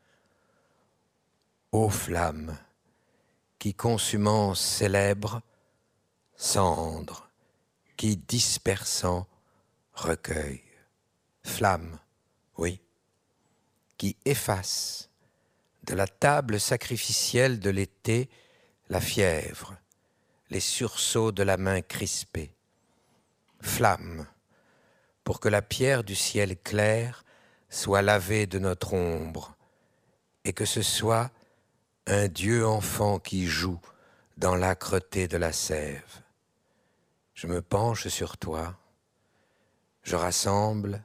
Ô 1.72 1.90
flamme, 1.90 2.58
qui 3.62 3.76
consumant 3.76 4.56
célèbre, 4.56 5.44
cendre, 6.36 7.30
qui 7.96 8.18
dispersant 8.18 9.28
recueille. 9.94 10.64
Flamme, 11.44 12.00
oui, 12.58 12.82
qui 14.00 14.18
efface 14.26 15.12
de 15.84 15.94
la 15.94 16.08
table 16.08 16.60
sacrificielle 16.60 17.60
de 17.60 17.70
l'été 17.70 18.32
la 18.90 19.00
fièvre, 19.00 19.78
les 20.50 20.60
sursauts 20.60 21.32
de 21.32 21.44
la 21.44 21.58
main 21.58 21.84
crispée. 21.84 22.56
Flamme, 23.60 24.26
pour 25.24 25.40
que 25.40 25.50
la 25.50 25.62
pierre 25.62 26.04
du 26.04 26.16
ciel 26.16 26.58
clair 26.58 27.24
soit 27.70 28.02
lavée 28.02 28.48
de 28.48 28.58
notre 28.58 28.96
ombre, 28.96 29.56
et 30.46 30.52
que 30.52 30.66
ce 30.66 30.82
soit 30.82 31.30
un 32.08 32.28
Dieu 32.28 32.66
enfant 32.66 33.20
qui 33.20 33.46
joue 33.46 33.80
dans 34.38 34.56
l'âcreté 34.56 35.28
de 35.28 35.38
la 35.38 35.52
sève. 35.52 36.22
Je 37.36 37.48
me 37.48 37.62
penche 37.62 38.08
sur 38.08 38.38
toi, 38.38 38.76
je 40.04 40.16
rassemble 40.16 41.04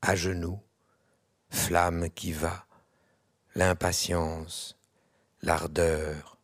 à 0.00 0.16
genoux, 0.16 0.60
flamme 1.50 2.08
qui 2.10 2.32
va, 2.32 2.66
l'impatience, 3.54 4.78
l'ardeur, 5.42 6.38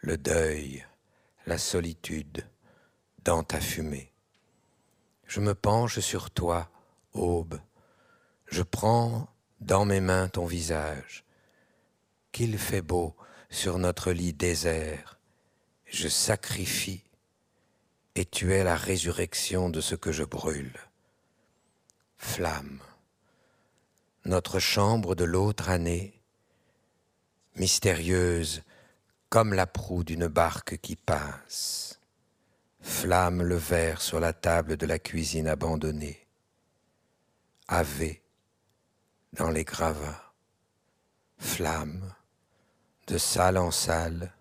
le 0.00 0.16
deuil, 0.16 0.86
la 1.46 1.58
solitude 1.58 2.46
dans 3.24 3.42
ta 3.42 3.60
fumée. 3.60 4.12
Je 5.26 5.40
me 5.40 5.54
penche 5.54 5.98
sur 5.98 6.30
toi, 6.30 6.70
aube, 7.12 7.58
je 8.46 8.62
prends 8.62 9.28
dans 9.60 9.84
mes 9.84 10.00
mains 10.00 10.28
ton 10.28 10.46
visage, 10.46 11.24
qu'il 12.30 12.56
fait 12.58 12.82
beau 12.82 13.16
sur 13.52 13.78
notre 13.78 14.12
lit 14.12 14.32
désert, 14.32 15.20
je 15.84 16.08
sacrifie, 16.08 17.04
et 18.14 18.24
tu 18.24 18.54
es 18.54 18.64
la 18.64 18.76
résurrection 18.76 19.68
de 19.68 19.82
ce 19.82 19.94
que 19.94 20.10
je 20.10 20.24
brûle. 20.24 20.80
Flamme, 22.16 22.80
notre 24.24 24.58
chambre 24.58 25.14
de 25.14 25.24
l'autre 25.24 25.68
année, 25.68 26.18
mystérieuse 27.56 28.62
comme 29.28 29.52
la 29.52 29.66
proue 29.66 30.02
d'une 30.02 30.28
barque 30.28 30.78
qui 30.78 30.96
passe. 30.96 32.00
Flamme 32.80 33.42
le 33.42 33.56
verre 33.56 34.00
sur 34.00 34.18
la 34.18 34.32
table 34.32 34.78
de 34.78 34.86
la 34.86 34.98
cuisine 34.98 35.46
abandonnée. 35.46 36.26
Ave 37.68 38.14
dans 39.34 39.50
les 39.50 39.64
gravats. 39.64 40.32
Flamme 41.38 42.14
de 43.12 43.18
salle 43.18 43.58
en 43.58 43.70
salle, 43.70 44.32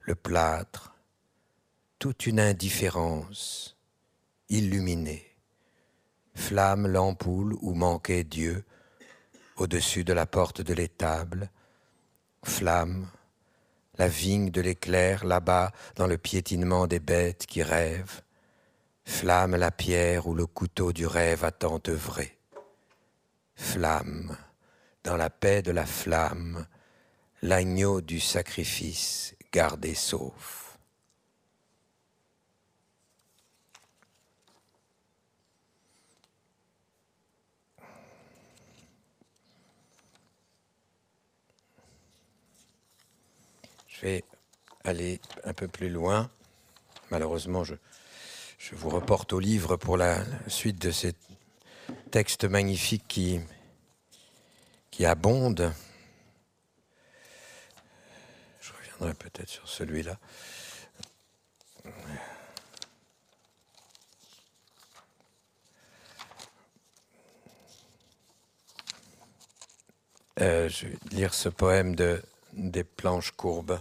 le 0.00 0.16
plâtre, 0.16 0.96
toute 2.00 2.26
une 2.26 2.40
indifférence 2.40 3.76
illuminée. 4.48 5.24
Flamme 6.34 6.88
l'ampoule 6.88 7.56
où 7.60 7.74
manquait 7.74 8.24
Dieu 8.24 8.64
au-dessus 9.56 10.02
de 10.02 10.12
la 10.12 10.26
porte 10.26 10.62
de 10.62 10.74
l'étable. 10.74 11.48
Flamme 12.42 13.06
la 13.98 14.08
vigne 14.08 14.50
de 14.50 14.62
l'éclair 14.62 15.24
là-bas 15.24 15.70
dans 15.94 16.08
le 16.08 16.18
piétinement 16.18 16.88
des 16.88 16.98
bêtes 16.98 17.46
qui 17.46 17.62
rêvent, 17.62 18.22
flamme 19.04 19.54
la 19.54 19.70
pierre 19.70 20.26
où 20.26 20.34
le 20.34 20.46
couteau 20.46 20.92
du 20.92 21.06
rêve 21.06 21.44
a 21.44 21.52
tant 21.52 21.80
œuvré. 21.86 22.36
Flamme, 23.54 24.36
dans 25.04 25.16
la 25.16 25.30
paix 25.30 25.62
de 25.62 25.70
la 25.70 25.86
flamme, 25.86 26.66
l'agneau 27.46 28.00
du 28.00 28.18
sacrifice 28.18 29.34
gardé 29.52 29.94
sauf. 29.94 30.78
Je 43.88 44.00
vais 44.02 44.24
aller 44.84 45.20
un 45.44 45.54
peu 45.54 45.68
plus 45.68 45.88
loin. 45.88 46.28
Malheureusement, 47.10 47.64
je, 47.64 47.74
vous 48.72 48.90
reporte 48.90 49.32
au 49.32 49.38
livre 49.38 49.76
pour 49.76 49.96
la 49.96 50.22
suite 50.48 50.78
de 50.82 50.90
ces 50.90 51.14
textes 52.10 52.44
magnifiques 52.44 53.06
qui, 53.08 53.40
qui 54.90 55.06
abondent. 55.06 55.72
Je 58.60 58.85
peut-être 58.98 59.48
sur 59.48 59.68
celui-là. 59.68 60.18
Euh, 70.40 70.68
je 70.68 70.86
vais 70.86 70.96
lire 71.12 71.32
ce 71.32 71.48
poème 71.48 71.96
de 71.96 72.22
des 72.52 72.84
planches 72.84 73.32
courbes. 73.32 73.78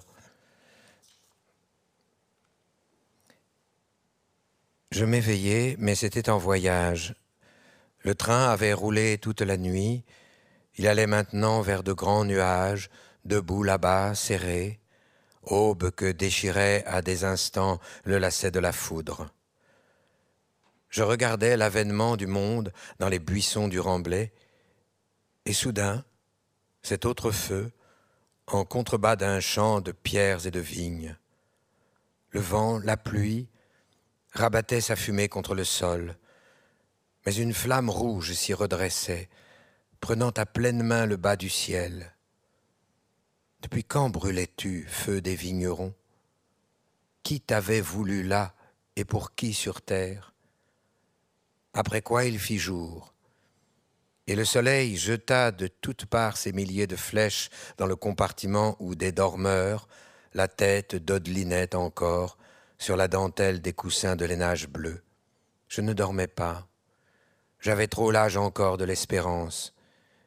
Je 4.91 5.03
m'éveillai, 5.05 5.75
mais 5.79 5.95
c'était 5.95 6.29
en 6.29 6.37
voyage. 6.37 7.15
Le 7.99 8.15
train 8.15 8.49
avait 8.49 8.73
roulé 8.73 9.17
toute 9.17 9.41
la 9.41 9.57
nuit. 9.57 10.03
Il 10.77 10.87
allait 10.87 11.07
maintenant 11.07 11.61
vers 11.61 11.83
de 11.83 11.91
grands 11.91 12.23
nuages, 12.23 12.89
debout 13.25 13.63
là-bas, 13.63 14.13
serrés, 14.15 14.79
aube 15.45 15.91
que 15.91 16.11
déchirait 16.11 16.83
à 16.85 17.01
des 17.01 17.23
instants 17.23 17.79
le 18.03 18.17
lacet 18.17 18.51
de 18.51 18.59
la 18.59 18.71
foudre. 18.71 19.29
Je 20.89 21.03
regardais 21.03 21.57
l'avènement 21.57 22.15
du 22.15 22.27
monde 22.27 22.71
dans 22.99 23.09
les 23.09 23.19
buissons 23.19 23.67
du 23.67 23.79
remblai, 23.79 24.31
et 25.45 25.53
soudain, 25.53 26.05
cet 26.81 27.05
autre 27.05 27.31
feu, 27.31 27.71
en 28.47 28.63
contrebas 28.63 29.15
d'un 29.15 29.39
champ 29.39 29.81
de 29.81 29.91
pierres 29.91 30.45
et 30.45 30.51
de 30.51 30.59
vignes. 30.59 31.17
Le 32.29 32.39
vent, 32.39 32.79
la 32.79 32.97
pluie, 32.97 33.47
rabattaient 34.31 34.81
sa 34.81 34.95
fumée 34.95 35.29
contre 35.29 35.55
le 35.55 35.63
sol, 35.63 36.15
mais 37.25 37.35
une 37.35 37.53
flamme 37.53 37.89
rouge 37.89 38.33
s'y 38.33 38.53
redressait, 38.53 39.29
prenant 39.99 40.29
à 40.29 40.45
pleine 40.45 40.83
main 40.83 41.05
le 41.05 41.17
bas 41.17 41.35
du 41.35 41.49
ciel. 41.49 42.14
Depuis 43.65 43.83
quand 43.83 44.11
brûlais-tu, 44.11 44.85
feu 44.87 45.21
des 45.21 45.35
vignerons? 45.35 45.95
Qui 47.23 47.41
t'avait 47.41 47.81
voulu 47.81 48.21
là 48.21 48.53
et 48.95 49.05
pour 49.05 49.33
qui 49.33 49.55
sur 49.55 49.81
terre? 49.81 50.35
Après 51.73 52.03
quoi 52.03 52.25
il 52.25 52.37
fit 52.37 52.59
jour, 52.59 53.15
et 54.27 54.35
le 54.35 54.45
soleil 54.45 54.95
jeta 54.97 55.51
de 55.51 55.65
toutes 55.65 56.05
parts 56.05 56.37
ses 56.37 56.53
milliers 56.53 56.85
de 56.85 56.95
flèches 56.95 57.49
dans 57.77 57.87
le 57.87 57.95
compartiment 57.95 58.75
où 58.79 58.93
des 58.93 59.11
dormeurs, 59.11 59.87
la 60.35 60.47
tête 60.47 60.95
dodelinait 60.95 61.73
encore 61.73 62.37
sur 62.77 62.95
la 62.95 63.07
dentelle 63.07 63.61
des 63.61 63.73
coussins 63.73 64.15
de 64.15 64.25
lainage 64.25 64.67
bleu. 64.67 65.01
Je 65.69 65.81
ne 65.81 65.93
dormais 65.93 66.27
pas. 66.27 66.67
J'avais 67.59 67.87
trop 67.87 68.11
l'âge 68.11 68.37
encore 68.37 68.77
de 68.77 68.85
l'espérance. 68.85 69.74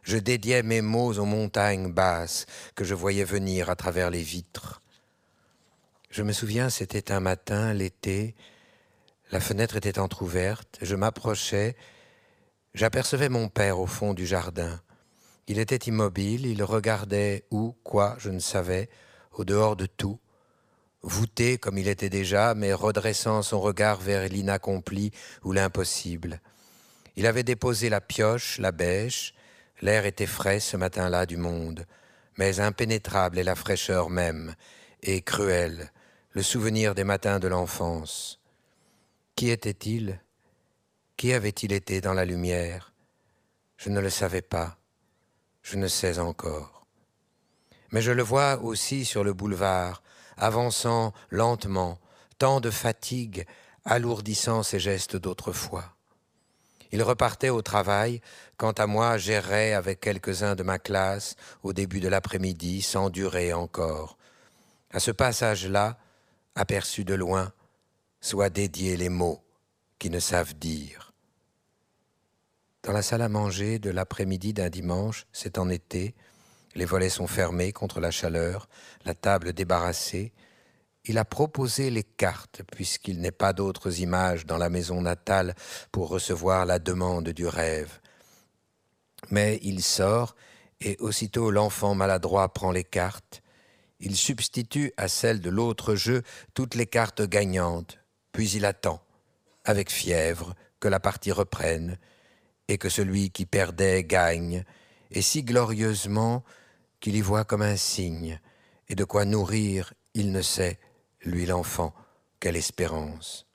Je 0.09 0.17
dédiais 0.17 0.63
mes 0.63 0.81
mots 0.81 1.13
aux 1.19 1.27
montagnes 1.27 1.93
basses 1.93 2.47
que 2.75 2.83
je 2.83 2.95
voyais 2.95 3.25
venir 3.25 3.69
à 3.69 3.77
travers 3.77 4.09
les 4.09 4.23
vitres. 4.23 4.81
Je 6.09 6.23
me 6.23 6.33
souviens, 6.33 6.71
c'était 6.71 7.13
un 7.13 7.21
matin, 7.21 7.75
l'été, 7.75 8.35
la 9.33 9.39
fenêtre 9.39 9.77
était 9.77 9.99
entr'ouverte, 9.99 10.79
je 10.81 10.97
m'approchais, 10.97 11.77
j'apercevais 12.73 13.29
mon 13.29 13.51
père 13.51 13.81
au 13.81 13.87
fond 13.87 14.15
du 14.15 14.25
jardin. 14.25 14.81
Il 15.47 15.59
était 15.59 15.77
immobile, 15.77 16.47
il 16.47 16.63
regardait 16.63 17.45
où, 17.51 17.77
quoi, 17.85 18.17
je 18.19 18.31
ne 18.31 18.41
savais, 18.41 18.89
au 19.35 19.45
dehors 19.45 19.77
de 19.77 19.85
tout, 19.85 20.19
voûté 21.03 21.59
comme 21.59 21.77
il 21.77 21.87
était 21.87 22.09
déjà, 22.09 22.55
mais 22.55 22.73
redressant 22.73 23.43
son 23.43 23.61
regard 23.61 24.01
vers 24.01 24.27
l'inaccompli 24.27 25.11
ou 25.45 25.53
l'impossible. 25.53 26.41
Il 27.17 27.27
avait 27.27 27.43
déposé 27.43 27.91
la 27.91 28.01
pioche, 28.01 28.57
la 28.57 28.73
bêche, 28.73 29.35
L'air 29.81 30.07
était 30.07 30.27
frais 30.27 30.61
ce 30.61 30.77
matin-là 30.77 31.27
du 31.27 31.37
monde, 31.37 31.87
mais 32.37 32.61
impénétrable 32.61 33.39
est 33.39 33.45
la 33.45 33.55
fraîcheur 33.55 34.11
même, 34.11 34.55
et 35.03 35.23
cruelle, 35.23 35.93
le 36.33 36.43
souvenir 36.43 36.95
des 36.95 37.05
matins 37.05 37.39
de 37.39 37.49
l'enfance. 37.49 38.41
Qui 39.37 39.51
était-il? 39.51 40.21
Qui 41.17 41.33
avait-il 41.33 41.73
été 41.73 42.01
dans 42.01 42.15
la 42.15 42.25
lumière? 42.25 42.93
Je 43.77 43.91
ne 43.91 44.01
le 44.01 44.11
savais 44.11 44.43
pas, 44.43 44.79
je 45.63 45.77
ne 45.77 45.87
sais 45.87 46.19
encore. 46.19 46.87
Mais 47.91 48.03
je 48.03 48.13
le 48.13 48.23
vois 48.23 48.61
aussi 48.63 49.05
sur 49.05 49.23
le 49.23 49.33
boulevard, 49.33 50.03
avançant 50.37 51.13
lentement, 51.31 51.99
tant 52.39 52.61
de 52.61 52.71
fatigue 52.71 53.47
alourdissant 53.85 54.63
ses 54.63 54.81
gestes 54.81 55.17
d'autrefois. 55.17 55.98
Il 56.93 57.03
repartait 57.03 57.51
au 57.51 57.63
travail, 57.63 58.21
quant 58.57 58.73
à 58.73 58.87
moi 58.87 59.19
j'errais 59.19 59.75
avec 59.75 60.01
quelques-uns 60.01 60.55
de 60.55 60.63
ma 60.63 60.79
classe 60.79 61.37
au 61.63 61.73
début 61.73 62.01
de 62.01 62.09
l'après-midi, 62.09 62.83
sans 62.83 63.11
durer 63.11 63.53
encore. 63.53 64.17
À 64.91 65.01
ce 65.01 65.11
passage-là, 65.11 65.99
aperçu 66.55 67.05
de 67.05 67.15
loin, 67.15 67.53
soient 68.21 68.51
dédiés 68.51 68.97
les 68.97 69.11
mots 69.11 69.43
qui 69.99 70.11
ne 70.11 70.19
savent 70.19 70.55
dire. 70.55 71.13
Dans 72.83 72.93
la 72.93 73.03
salle 73.03 73.23
à 73.23 73.29
manger 73.29 73.79
de 73.79 73.91
l'après-midi 73.91 74.55
d'un 74.55 74.71
dimanche, 74.71 75.27
c'est 75.33 75.59
en 75.59 75.69
été, 75.69 76.15
les 76.75 76.85
volets 76.85 77.11
sont 77.11 77.27
fermés 77.27 77.73
contre 77.73 78.01
la 78.01 78.11
chaleur, 78.11 78.69
la 79.05 79.15
table 79.15 79.53
débarrassée, 79.53 80.33
il 81.09 81.17
a 81.17 81.25
proposé 81.25 81.91
les 81.91 82.05
cartes, 82.05 82.63
puisqu'il 82.71 83.21
n'est 83.21 83.31
pas 83.31 83.55
d'autres 83.55 84.01
images 84.01 84.45
dans 84.45 84.59
la 84.59 84.69
maison 84.69 85.01
natale 85.01 85.55
pour 85.91 86.11
recevoir 86.11 86.67
la 86.67 86.79
demande 86.79 87.31
du 87.31 87.47
rêve. 87.47 87.99
Mais 89.31 89.59
il 89.63 89.83
sort, 89.83 90.37
et 90.81 90.97
aussitôt 91.01 91.51
l'enfant 91.51 91.95
maladroit 91.95 92.53
prend 92.53 92.71
les 92.71 92.85
cartes. 92.85 93.43
Il 94.01 94.17
substitue 94.17 94.93
à 94.99 95.09
celles 95.09 95.41
de 95.41 95.51
l'autre 95.51 95.95
jeu 95.95 96.23
toutes 96.53 96.75
les 96.75 96.87
cartes 96.87 97.23
gagnantes, 97.23 97.99
puis 98.31 98.51
il 98.51 98.67
attend, 98.67 99.03
avec 99.65 99.91
fièvre, 99.91 100.55
que 100.79 100.89
la 100.89 101.01
partie 101.01 101.33
reprenne, 101.33 101.99
et 102.69 102.77
que 102.77 102.91
celui 102.91 103.31
qui 103.31 103.47
perdait 103.47 104.05
gagne, 104.05 104.63
et 105.11 105.23
si 105.23 105.43
glorieusement 105.43 106.45
qu'il 107.01 107.17
y 107.17 107.23
voit 107.23 107.45
comme 107.45 107.63
un 107.63 107.77
signe, 107.77 108.41
et 108.91 108.95
de 108.95 109.05
quoi 109.05 109.25
nourrir, 109.25 109.95
il 110.15 110.33
ne 110.33 110.43
sait, 110.43 110.79
lui 111.23 111.47
l'enfant, 111.47 111.95
quelle 112.41 112.57
espérance. 112.57 113.47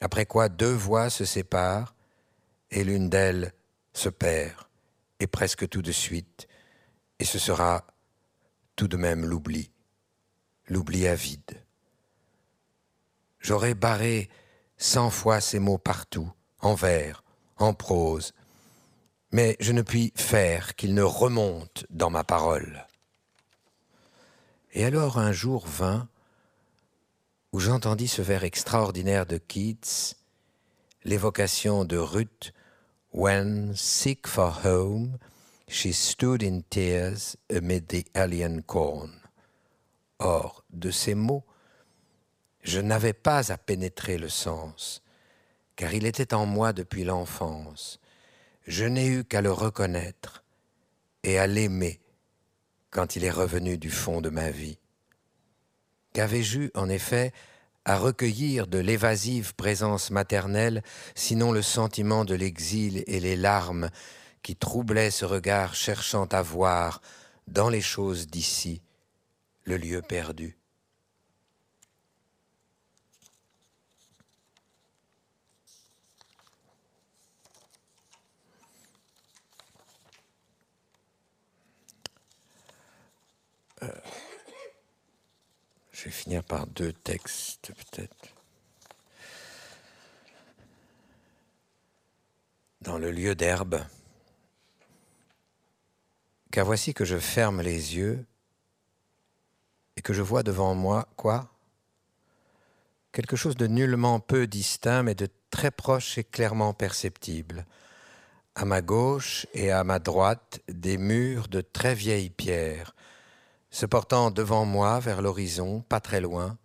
Après 0.00 0.26
quoi 0.26 0.48
deux 0.48 0.72
voix 0.72 1.10
se 1.10 1.24
séparent, 1.24 1.94
et 2.70 2.84
l'une 2.84 3.10
d'elles 3.10 3.52
se 3.92 4.08
perd, 4.08 4.66
et 5.18 5.26
presque 5.26 5.68
tout 5.68 5.82
de 5.82 5.92
suite, 5.92 6.46
et 7.18 7.24
ce 7.24 7.38
sera 7.38 7.86
tout 8.76 8.88
de 8.88 8.96
même 8.96 9.26
l'oubli, 9.26 9.70
l'oubli 10.68 11.06
avide. 11.06 11.64
J'aurais 13.40 13.74
barré 13.74 14.30
cent 14.76 15.10
fois 15.10 15.40
ces 15.40 15.58
mots 15.58 15.78
partout, 15.78 16.32
en 16.60 16.74
vers, 16.74 17.24
en 17.56 17.74
prose, 17.74 18.32
mais 19.32 19.56
je 19.60 19.72
ne 19.72 19.82
puis 19.82 20.12
faire 20.16 20.74
qu'ils 20.74 20.94
ne 20.94 21.02
remontent 21.02 21.82
dans 21.90 22.10
ma 22.10 22.24
parole. 22.24 22.86
Et 24.72 24.84
alors 24.84 25.18
un 25.18 25.32
jour 25.32 25.66
vint 25.66 26.08
où 27.52 27.60
j'entendis 27.60 28.08
ce 28.08 28.22
vers 28.22 28.44
extraordinaire 28.44 29.26
de 29.26 29.38
Keats, 29.38 30.14
l'évocation 31.04 31.84
de 31.84 31.96
Ruth, 31.96 32.52
When, 33.12 33.74
sick 33.74 34.28
for 34.28 34.52
home, 34.64 35.18
she 35.66 35.92
stood 35.92 36.44
in 36.44 36.62
tears 36.70 37.36
amid 37.48 37.88
the 37.88 38.04
alien 38.14 38.62
corn. 38.62 39.10
Or, 40.20 40.62
de 40.70 40.92
ces 40.92 41.16
mots, 41.16 41.44
je 42.62 42.80
n'avais 42.80 43.14
pas 43.14 43.50
à 43.50 43.58
pénétrer 43.58 44.16
le 44.16 44.28
sens, 44.28 45.02
car 45.74 45.92
il 45.92 46.06
était 46.06 46.34
en 46.34 46.46
moi 46.46 46.72
depuis 46.72 47.02
l'enfance. 47.02 47.98
Je 48.66 48.84
n'ai 48.84 49.08
eu 49.08 49.24
qu'à 49.24 49.40
le 49.40 49.50
reconnaître 49.50 50.44
et 51.24 51.38
à 51.38 51.48
l'aimer 51.48 52.00
quand 52.90 53.16
il 53.16 53.24
est 53.24 53.30
revenu 53.30 53.76
du 53.78 53.90
fond 53.90 54.20
de 54.20 54.30
ma 54.30 54.50
vie. 54.50 54.78
Qu'avais-je 56.12 56.58
eu, 56.58 56.70
en 56.74 56.88
effet, 56.88 57.32
à 57.84 57.96
recueillir 57.96 58.66
de 58.66 58.78
l'évasive 58.78 59.54
présence 59.54 60.10
maternelle, 60.10 60.82
sinon 61.14 61.52
le 61.52 61.62
sentiment 61.62 62.24
de 62.24 62.34
l'exil 62.34 63.04
et 63.06 63.20
les 63.20 63.36
larmes 63.36 63.90
qui 64.42 64.56
troublaient 64.56 65.10
ce 65.10 65.24
regard 65.24 65.74
cherchant 65.74 66.26
à 66.26 66.42
voir, 66.42 67.00
dans 67.48 67.68
les 67.68 67.80
choses 67.80 68.26
d'ici, 68.26 68.82
le 69.64 69.76
lieu 69.76 70.02
perdu. 70.02 70.59
Je 86.00 86.06
vais 86.06 86.12
finir 86.12 86.42
par 86.42 86.66
deux 86.66 86.94
textes 86.94 87.72
peut-être. 87.74 88.34
Dans 92.80 92.96
le 92.96 93.10
lieu 93.10 93.34
d'herbe, 93.34 93.84
car 96.50 96.64
voici 96.64 96.94
que 96.94 97.04
je 97.04 97.18
ferme 97.18 97.60
les 97.60 97.96
yeux 97.96 98.24
et 99.98 100.00
que 100.00 100.14
je 100.14 100.22
vois 100.22 100.42
devant 100.42 100.74
moi 100.74 101.06
quoi? 101.16 101.52
Quelque 103.12 103.36
chose 103.36 103.56
de 103.56 103.66
nullement 103.66 104.20
peu 104.20 104.46
distinct 104.46 105.02
mais 105.02 105.14
de 105.14 105.28
très 105.50 105.70
proche 105.70 106.16
et 106.16 106.24
clairement 106.24 106.72
perceptible. 106.72 107.66
À 108.54 108.64
ma 108.64 108.80
gauche 108.80 109.46
et 109.52 109.70
à 109.70 109.84
ma 109.84 109.98
droite, 109.98 110.60
des 110.66 110.96
murs 110.96 111.48
de 111.48 111.60
très 111.60 111.94
vieilles 111.94 112.30
pierres, 112.30 112.94
se 113.70 113.86
portant 113.86 114.30
devant 114.30 114.64
moi 114.64 115.00
vers 115.00 115.22
l'horizon, 115.22 115.82
pas 115.82 116.00
très 116.00 116.20
loin, 116.20 116.58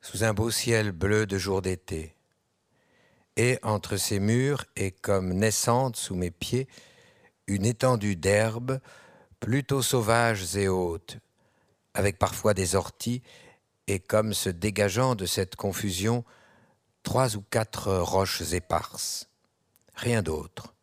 sous 0.00 0.24
un 0.24 0.34
beau 0.34 0.50
ciel 0.50 0.92
bleu 0.92 1.26
de 1.26 1.38
jour 1.38 1.62
d'été. 1.62 2.14
et 3.36 3.58
entre 3.62 3.96
ces 3.96 4.20
murs 4.20 4.64
est 4.76 4.90
comme 5.00 5.32
naissante 5.32 5.96
sous 5.96 6.14
mes 6.14 6.30
pieds 6.30 6.68
une 7.46 7.64
étendue 7.64 8.16
d'herbes 8.16 8.80
plutôt 9.40 9.82
sauvages 9.82 10.56
et 10.56 10.68
hautes, 10.68 11.18
avec 11.94 12.18
parfois 12.18 12.54
des 12.54 12.76
orties, 12.76 13.22
et 13.88 13.98
comme 13.98 14.32
se 14.34 14.48
dégageant 14.48 15.14
de 15.16 15.26
cette 15.26 15.56
confusion, 15.56 16.24
trois 17.02 17.36
ou 17.36 17.42
quatre 17.42 17.92
roches 17.92 18.52
éparses. 18.52 19.28
Rien 19.94 20.22
d'autre. 20.22 20.74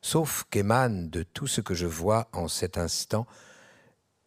Sauf 0.00 0.44
qu'émane 0.50 1.10
de 1.10 1.24
tout 1.24 1.48
ce 1.48 1.60
que 1.60 1.74
je 1.74 1.86
vois 1.86 2.28
en 2.32 2.46
cet 2.46 2.78
instant 2.78 3.26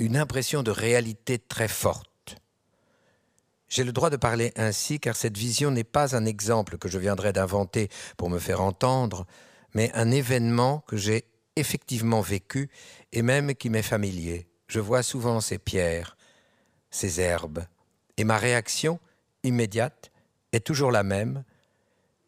une 0.02 0.18
impression 0.18 0.64
de 0.64 0.72
réalité 0.72 1.38
très 1.38 1.68
forte. 1.68 2.38
J'ai 3.70 3.84
le 3.84 3.94
droit 3.94 4.10
de 4.10 4.18
parler 4.18 4.52
ainsi 4.56 5.00
car 5.00 5.16
cette 5.16 5.38
vision 5.38 5.70
n'est 5.70 5.84
pas 5.84 6.16
un 6.16 6.26
exemple 6.26 6.80
que 6.80 6.90
je 6.90 6.98
viendrais 6.98 7.34
d'inventer 7.34 7.88
pour 8.18 8.32
me 8.32 8.40
faire 8.40 8.62
entendre, 8.62 9.28
mais 9.76 9.92
un 9.94 10.10
événement 10.10 10.80
que 10.88 10.98
j'ai 10.98 11.26
effectivement 11.56 12.22
vécu 12.22 12.72
et 13.12 13.22
même 13.22 13.54
qui 13.54 13.70
m'est 13.70 13.84
familier. 13.84 14.50
Je 14.68 14.80
vois 14.80 15.04
souvent 15.04 15.40
ces 15.40 15.60
pierres, 15.60 16.18
ces 16.90 17.22
herbes, 17.22 17.64
et 18.18 18.24
ma 18.24 18.40
réaction 18.40 19.00
immédiate 19.44 20.12
est 20.52 20.66
toujours 20.66 20.92
la 20.92 21.04
même. 21.04 21.44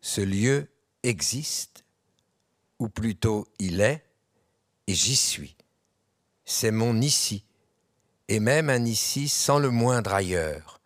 Ce 0.01 0.21
lieu 0.21 0.67
existe, 1.01 1.85
ou 2.77 2.87
plutôt 2.87 3.47
il 3.57 3.81
est, 3.81 4.05
et 4.85 4.93
j'y 4.93 5.15
suis. 5.15 5.55
C'est 6.45 6.71
mon 6.71 7.01
ici, 7.01 7.45
et 8.27 8.39
même 8.39 8.69
un 8.69 8.85
ici 8.85 9.27
sans 9.27 9.59
le 9.59 9.69
moindre 9.69 10.13
ailleurs, 10.13 10.79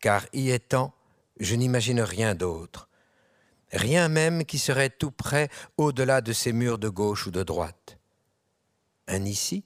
car 0.00 0.26
y 0.32 0.50
étant, 0.50 0.92
je 1.38 1.54
n'imagine 1.54 2.00
rien 2.00 2.34
d'autre, 2.34 2.88
rien 3.72 4.08
même 4.08 4.44
qui 4.44 4.58
serait 4.58 4.90
tout 4.90 5.10
près 5.10 5.48
au-delà 5.76 6.20
de 6.20 6.32
ces 6.32 6.52
murs 6.52 6.78
de 6.78 6.88
gauche 6.88 7.26
ou 7.26 7.30
de 7.30 7.42
droite. 7.42 7.98
Un 9.08 9.24
ici? 9.24 9.64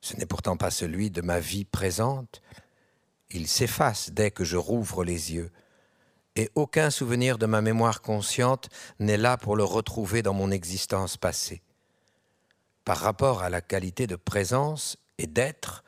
Ce 0.00 0.16
n'est 0.16 0.26
pourtant 0.26 0.56
pas 0.56 0.70
celui 0.70 1.10
de 1.10 1.22
ma 1.22 1.38
vie 1.38 1.64
présente. 1.64 2.42
Il 3.30 3.46
s'efface 3.46 4.10
dès 4.10 4.30
que 4.30 4.44
je 4.44 4.56
rouvre 4.56 5.04
les 5.04 5.32
yeux, 5.32 5.50
et 6.34 6.50
aucun 6.54 6.90
souvenir 6.90 7.38
de 7.38 7.46
ma 7.46 7.60
mémoire 7.60 8.02
consciente 8.02 8.68
n'est 8.98 9.16
là 9.16 9.36
pour 9.36 9.54
le 9.54 9.64
retrouver 9.64 10.22
dans 10.22 10.34
mon 10.34 10.50
existence 10.50 11.16
passée. 11.16 11.62
Par 12.84 12.98
rapport 12.98 13.42
à 13.42 13.50
la 13.50 13.60
qualité 13.60 14.06
de 14.06 14.16
présence 14.16 14.96
et 15.18 15.26
d'être 15.26 15.84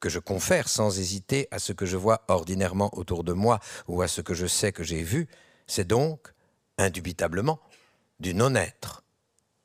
que 0.00 0.08
je 0.08 0.18
confère 0.18 0.68
sans 0.68 0.98
hésiter 0.98 1.46
à 1.50 1.58
ce 1.58 1.72
que 1.72 1.86
je 1.86 1.96
vois 1.96 2.24
ordinairement 2.28 2.90
autour 2.96 3.22
de 3.22 3.32
moi 3.32 3.60
ou 3.86 4.02
à 4.02 4.08
ce 4.08 4.22
que 4.22 4.34
je 4.34 4.46
sais 4.46 4.72
que 4.72 4.82
j'ai 4.82 5.02
vu, 5.02 5.28
c'est 5.66 5.86
donc, 5.86 6.32
indubitablement, 6.78 7.60
du 8.18 8.34
non-être. 8.34 9.04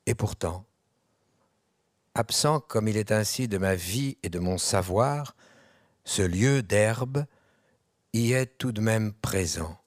Et 0.04 0.14
pourtant, 0.14 0.66
absent 2.14 2.60
comme 2.60 2.88
il 2.88 2.96
est 2.96 3.12
ainsi 3.12 3.48
de 3.48 3.58
ma 3.58 3.74
vie 3.74 4.18
et 4.22 4.28
de 4.28 4.38
mon 4.38 4.58
savoir, 4.58 5.34
ce 6.04 6.22
lieu 6.22 6.62
d'herbe 6.62 7.24
y 8.12 8.32
est 8.32 8.58
tout 8.58 8.72
de 8.72 8.80
même 8.80 9.12
présent, 9.12 9.78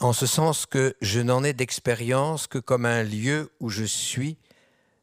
en 0.00 0.12
ce 0.12 0.26
sens 0.26 0.66
que 0.66 0.96
je 1.00 1.20
n'en 1.20 1.44
ai 1.44 1.52
d'expérience 1.52 2.46
que 2.46 2.58
comme 2.58 2.84
un 2.84 3.02
lieu 3.02 3.50
où 3.60 3.68
je 3.70 3.84
suis, 3.84 4.38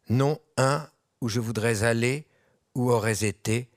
non 0.10 0.40
un 0.58 0.88
où 1.22 1.30
je 1.30 1.40
voudrais 1.40 1.84
aller 1.84 2.28
ou 2.76 2.92
aurais 2.92 3.24
été, 3.24 3.70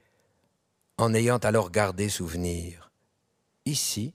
en 0.99 1.15
ayant 1.15 1.39
alors 1.39 1.71
gardé 1.71 2.09
souvenir. 2.09 2.91
Ici, 3.65 4.15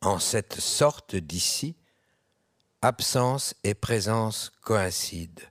en 0.00 0.18
cette 0.18 0.60
sorte 0.60 1.16
d'ici, 1.16 1.76
absence 2.80 3.54
et 3.64 3.74
présence 3.74 4.50
coïncident. 4.62 5.42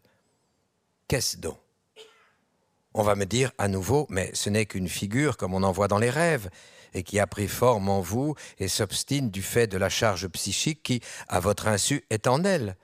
Qu'est-ce 1.07 1.37
donc? 1.37 1.57
On 2.93 3.03
va 3.03 3.15
me 3.15 3.25
dire 3.25 3.51
à 3.57 3.67
nouveau, 3.67 4.05
mais 4.09 4.31
ce 4.33 4.49
n'est 4.49 4.65
qu'une 4.65 4.89
figure 4.89 5.37
comme 5.37 5.53
on 5.53 5.63
en 5.63 5.71
voit 5.71 5.87
dans 5.87 5.99
les 5.99 6.09
rêves, 6.09 6.49
et 6.93 7.03
qui 7.03 7.19
a 7.19 7.27
pris 7.27 7.47
forme 7.47 7.89
en 7.89 8.01
vous 8.01 8.35
et 8.59 8.67
s'obstine 8.67 9.29
du 9.29 9.41
fait 9.41 9.67
de 9.67 9.77
la 9.77 9.89
charge 9.89 10.27
psychique 10.27 10.83
qui, 10.83 11.01
à 11.29 11.39
votre 11.39 11.67
insu, 11.67 12.03
est 12.09 12.27
en 12.27 12.43
elle. 12.43 12.75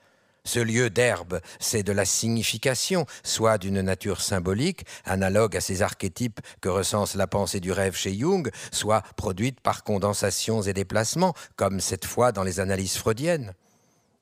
Ce 0.48 0.60
lieu 0.60 0.88
d'herbe, 0.88 1.42
c'est 1.60 1.82
de 1.82 1.92
la 1.92 2.06
signification, 2.06 3.04
soit 3.22 3.58
d'une 3.58 3.82
nature 3.82 4.22
symbolique, 4.22 4.86
analogue 5.04 5.54
à 5.58 5.60
ces 5.60 5.82
archétypes 5.82 6.40
que 6.62 6.70
recense 6.70 7.16
la 7.16 7.26
pensée 7.26 7.60
du 7.60 7.70
rêve 7.70 7.94
chez 7.94 8.16
Jung, 8.16 8.50
soit 8.72 9.02
produite 9.18 9.60
par 9.60 9.84
condensations 9.84 10.62
et 10.62 10.72
déplacements, 10.72 11.34
comme 11.56 11.80
cette 11.80 12.06
fois 12.06 12.32
dans 12.32 12.44
les 12.44 12.60
analyses 12.60 12.96
freudiennes. 12.96 13.52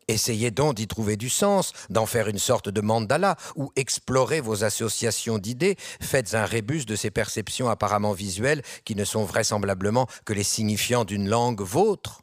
Essayez 0.08 0.50
donc 0.50 0.74
d'y 0.74 0.88
trouver 0.88 1.16
du 1.16 1.28
sens, 1.28 1.72
d'en 1.90 2.06
faire 2.06 2.26
une 2.26 2.40
sorte 2.40 2.68
de 2.68 2.80
mandala, 2.80 3.36
ou 3.54 3.70
explorez 3.76 4.40
vos 4.40 4.64
associations 4.64 5.38
d'idées, 5.38 5.76
faites 6.00 6.34
un 6.34 6.44
rébus 6.44 6.86
de 6.86 6.96
ces 6.96 7.12
perceptions 7.12 7.68
apparemment 7.68 8.14
visuelles 8.14 8.62
qui 8.84 8.96
ne 8.96 9.04
sont 9.04 9.22
vraisemblablement 9.22 10.08
que 10.24 10.32
les 10.32 10.42
signifiants 10.42 11.04
d'une 11.04 11.28
langue 11.28 11.62
vôtre. 11.62 12.22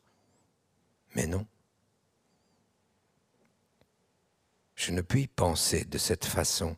Mais 1.15 1.25
non. 1.25 1.45
Je 4.85 4.91
ne 4.91 4.99
puis 4.99 5.27
penser 5.27 5.85
de 5.85 5.97
cette 5.97 6.25
façon, 6.25 6.75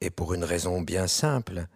et 0.00 0.08
pour 0.08 0.34
une 0.34 0.44
raison 0.44 0.80
bien 0.80 1.08
simple, 1.08 1.66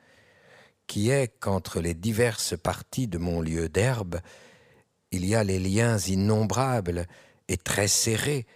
qui 0.86 1.10
est 1.10 1.36
qu'entre 1.40 1.80
les 1.80 1.94
diverses 1.94 2.56
parties 2.56 3.08
de 3.08 3.18
mon 3.18 3.40
lieu 3.40 3.68
d'herbe, 3.68 4.20
il 5.10 5.26
y 5.26 5.34
a 5.34 5.42
les 5.42 5.58
liens 5.58 5.98
innombrables 5.98 7.08
et 7.48 7.56
très 7.56 7.88
serrés 7.88 8.46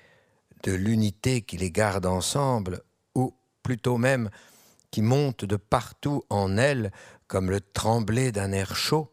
de 0.62 0.70
l'unité 0.70 1.42
qui 1.42 1.56
les 1.56 1.72
garde 1.72 2.06
ensemble, 2.06 2.82
ou 3.16 3.34
plutôt 3.64 3.98
même 3.98 4.30
qui 4.92 5.02
monte 5.02 5.44
de 5.44 5.56
partout 5.56 6.24
en 6.30 6.56
elles 6.56 6.92
comme 7.26 7.50
le 7.50 7.60
tremblé 7.60 8.30
d'un 8.30 8.52
air 8.52 8.76
chaud, 8.76 9.10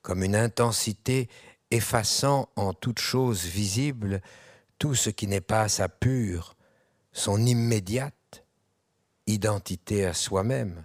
comme 0.00 0.24
une 0.24 0.36
intensité 0.36 1.28
effaçant 1.70 2.48
en 2.56 2.72
toute 2.72 2.98
chose 2.98 3.44
visible 3.44 4.22
tout 4.78 4.94
ce 4.94 5.10
qui 5.10 5.26
n'est 5.26 5.40
pas 5.40 5.68
sa 5.68 5.88
pure, 5.88 6.56
son 7.12 7.44
immédiate 7.44 8.44
identité 9.26 10.04
à 10.04 10.12
soi-même. 10.12 10.84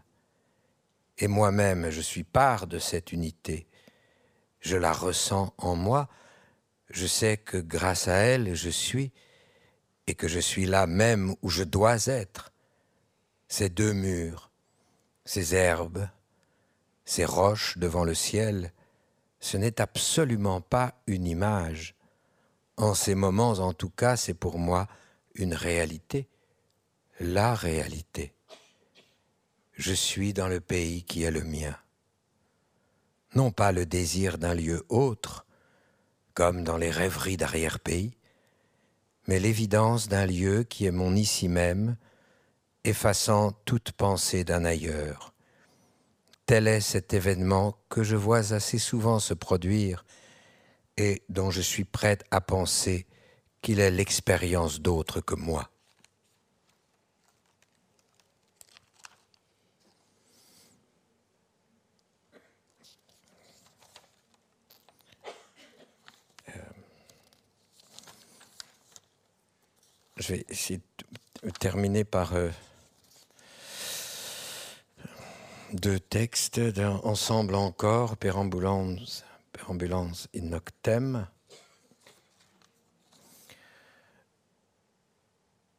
Et 1.17 1.27
moi-même, 1.27 1.89
je 1.89 2.01
suis 2.01 2.23
part 2.23 2.67
de 2.67 2.79
cette 2.79 3.11
unité. 3.11 3.67
Je 4.61 4.77
la 4.77 4.93
ressens 4.93 5.53
en 5.57 5.75
moi. 5.75 6.07
Je 6.89 7.05
sais 7.05 7.37
que 7.37 7.57
grâce 7.57 8.07
à 8.07 8.15
elle, 8.15 8.55
je 8.55 8.69
suis, 8.69 9.11
et 10.07 10.15
que 10.15 10.27
je 10.27 10.39
suis 10.39 10.65
là 10.65 10.87
même 10.87 11.35
où 11.41 11.49
je 11.49 11.63
dois 11.63 12.07
être. 12.07 12.51
Ces 13.47 13.69
deux 13.69 13.93
murs, 13.93 14.49
ces 15.25 15.53
herbes, 15.55 16.07
ces 17.05 17.25
roches 17.25 17.77
devant 17.77 18.03
le 18.03 18.15
ciel, 18.15 18.71
ce 19.39 19.57
n'est 19.57 19.81
absolument 19.81 20.61
pas 20.61 20.95
une 21.07 21.27
image, 21.27 21.95
en 22.79 22.93
ces 22.93 23.13
moments, 23.13 23.51
en 23.51 23.73
tout 23.73 23.89
cas, 23.89 24.15
c'est 24.15 24.33
pour 24.33 24.57
moi 24.57 24.87
une 25.35 25.53
réalité, 25.53 26.29
la 27.19 27.53
réalité. 27.53 28.33
Je 29.73 29.93
suis 29.93 30.33
dans 30.33 30.47
le 30.47 30.61
pays 30.61 31.03
qui 31.03 31.23
est 31.23 31.31
le 31.31 31.43
mien. 31.43 31.75
Non 33.35 33.51
pas 33.51 33.73
le 33.73 33.85
désir 33.85 34.37
d'un 34.37 34.53
lieu 34.53 34.85
autre, 34.87 35.45
comme 36.33 36.63
dans 36.63 36.77
les 36.77 36.89
rêveries 36.89 37.37
d'arrière-pays, 37.37 38.17
mais 39.27 39.39
l'évidence 39.39 40.07
d'un 40.07 40.25
lieu 40.25 40.63
qui 40.63 40.85
est 40.85 40.91
mon 40.91 41.15
ici 41.15 41.49
même, 41.49 41.97
effaçant 42.85 43.51
toute 43.65 43.91
pensée 43.91 44.45
d'un 44.45 44.63
ailleurs. 44.63 45.33
Tel 46.45 46.67
est 46.67 46.81
cet 46.81 47.13
événement 47.13 47.77
que 47.89 48.03
je 48.03 48.15
vois 48.15 48.53
assez 48.53 48.79
souvent 48.79 49.19
se 49.19 49.33
produire 49.33 50.05
et 50.99 51.23
dont 51.29 51.49
je 51.49 51.61
suis 51.61 51.85
prête 51.85 52.23
à 52.29 52.41
penser 52.41 53.07
qu'il 53.61 53.79
est 53.79 53.89
l'expérience 53.89 54.81
d'autres 54.81 55.21
que 55.21 55.35
moi. 55.35 55.69
Euh, 66.49 66.51
je 70.17 70.33
vais 70.33 70.45
essayer 70.49 70.81
de 71.43 71.49
terminer 71.51 72.03
par 72.03 72.33
euh, 72.35 72.49
deux 75.71 75.99
textes 75.99 76.59
ensemble 77.03 77.55
encore, 77.55 78.17
Pérambulance 78.17 79.23
ambulance 79.69 80.27
in 80.35 80.49
noctem. 80.49 81.27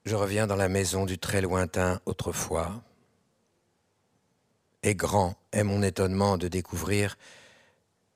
Je 0.04 0.14
reviens 0.14 0.46
dans 0.46 0.56
la 0.56 0.68
maison 0.68 1.06
du 1.06 1.18
très 1.18 1.40
lointain 1.42 2.00
autrefois, 2.06 2.82
et 4.82 4.94
grand 4.94 5.36
est 5.52 5.64
mon 5.64 5.82
étonnement 5.82 6.38
de 6.38 6.48
découvrir 6.48 7.18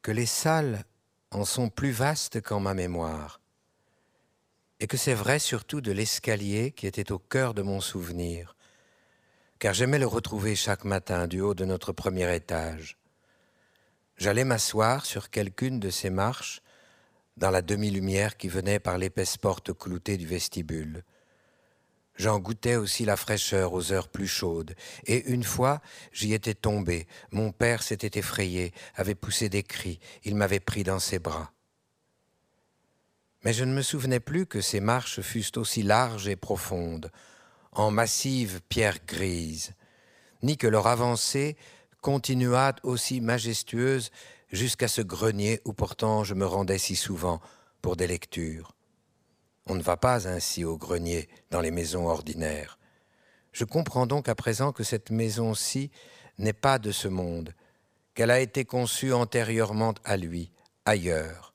que 0.02 0.12
les 0.12 0.26
salles 0.26 0.84
en 1.30 1.44
sont 1.44 1.68
plus 1.68 1.92
vastes 1.92 2.40
qu'en 2.40 2.60
ma 2.60 2.74
mémoire. 2.74 3.40
et 4.80 4.87
que 4.87 4.96
c'est 4.96 5.14
vrai 5.14 5.38
surtout 5.38 5.80
de 5.80 5.92
l'escalier 5.92 6.72
qui 6.72 6.87
était 6.87 7.12
au 7.12 7.18
cœur 7.18 7.54
de 7.54 7.62
mon 7.62 7.80
souvenir, 7.80 8.56
car 9.58 9.72
j'aimais 9.72 9.98
le 9.98 10.06
retrouver 10.06 10.56
chaque 10.56 10.84
matin 10.84 11.26
du 11.26 11.40
haut 11.40 11.54
de 11.54 11.64
notre 11.64 11.92
premier 11.92 12.34
étage. 12.34 12.98
J'allais 14.16 14.44
m'asseoir 14.44 15.05
sur 15.07 15.31
quelqu'une 15.31 15.81
de 15.81 15.90
ces 15.90 16.11
marches 16.11 16.62
dans 17.37 17.50
la 17.50 17.62
demi-lumière 17.62 18.37
qui 18.37 18.48
venait 18.48 18.79
par 18.79 18.96
l'épaisse 18.96 19.37
porte 19.37 19.72
cloutée 19.72 20.16
du 20.16 20.27
vestibule. 20.27 21.05
J'en 22.16 22.38
goûtais 22.38 22.77
aussi 22.77 23.05
la 23.05 23.16
fraîcheur 23.16 23.72
aux 23.72 23.90
heures 23.90 24.09
plus 24.09 24.29
chaudes, 24.29 24.77
et 25.05 25.24
une 25.33 25.42
fois 25.42 25.81
j'y 26.12 26.33
étais 26.33 26.55
tombé, 26.55 27.09
mon 27.33 27.50
père 27.50 27.83
s'était 27.83 28.20
effrayé, 28.20 28.72
avait 28.94 29.16
poussé 29.16 29.48
des 29.48 29.64
cris, 29.64 29.98
il 30.22 30.37
m'avait 30.37 30.61
pris 30.61 30.85
dans 30.85 31.00
ses 31.00 31.18
bras. 31.18 31.50
Mais 33.42 33.53
je 33.53 33.64
ne 33.64 33.74
me 33.74 33.83
souvenais 33.83 34.20
plus 34.20 34.46
que 34.46 34.61
ces 34.61 34.79
marches 34.79 35.20
fussent 35.22 35.57
aussi 35.57 35.83
larges 35.83 36.29
et 36.29 36.37
profondes, 36.37 37.11
en 37.72 37.90
massives 37.90 38.61
pierres 38.68 39.05
grises, 39.05 39.72
ni 40.42 40.57
que 40.57 40.68
leur 40.68 40.87
avancée 40.87 41.57
continuât 42.05 42.75
aussi 42.83 43.23
majestueuse 43.23 44.11
jusqu'à 44.53 44.88
ce 44.88 45.01
grenier 45.01 45.62
où 45.64 45.73
pourtant 45.73 46.23
je 46.23 46.35
me 46.35 46.45
rendais 46.45 46.77
si 46.77 46.97
souvent 46.97 47.40
pour 47.81 47.97
des 47.97 48.07
lectures. 48.07 48.73
On 49.64 49.75
ne 49.75 49.83
va 49.83 49.97
pas 49.97 50.29
ainsi 50.29 50.67
au 50.67 50.77
grenier 50.77 51.31
dans 51.51 51.62
les 51.62 51.71
maisons 51.71 52.07
ordinaires. 52.07 52.79
Je 53.53 53.64
comprends 53.64 54.07
donc 54.07 54.29
à 54.29 54.35
présent 54.35 54.71
que 54.71 54.85
cette 54.85 55.11
maison-ci 55.11 55.90
n'est 56.37 56.53
pas 56.53 56.79
de 56.79 56.93
ce 56.93 57.09
monde, 57.09 57.55
qu'elle 58.12 58.31
a 58.31 58.40
été 58.40 58.67
conçue 58.67 59.14
antérieurement 59.14 59.95
à 60.05 60.19
lui, 60.19 60.53
ailleurs. 60.85 61.55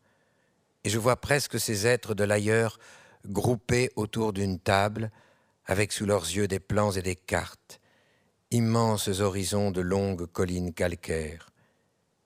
Et 0.84 0.90
je 0.90 0.98
vois 0.98 1.18
presque 1.18 1.60
ces 1.60 1.86
êtres 1.86 2.16
de 2.16 2.24
l'ailleurs 2.24 2.80
groupés 3.28 3.92
autour 3.96 4.34
d'une 4.34 4.58
table, 4.58 5.12
avec 5.68 5.92
sous 5.92 6.08
leurs 6.08 6.24
yeux 6.26 6.48
des 6.48 6.60
plans 6.60 6.90
et 6.90 7.04
des 7.04 7.16
cartes, 7.16 7.80
immenses 8.52 9.20
horizons 9.20 9.72
de 9.72 9.82
longues 9.82 10.26
collines 10.26 10.74
calcaires. 10.74 11.50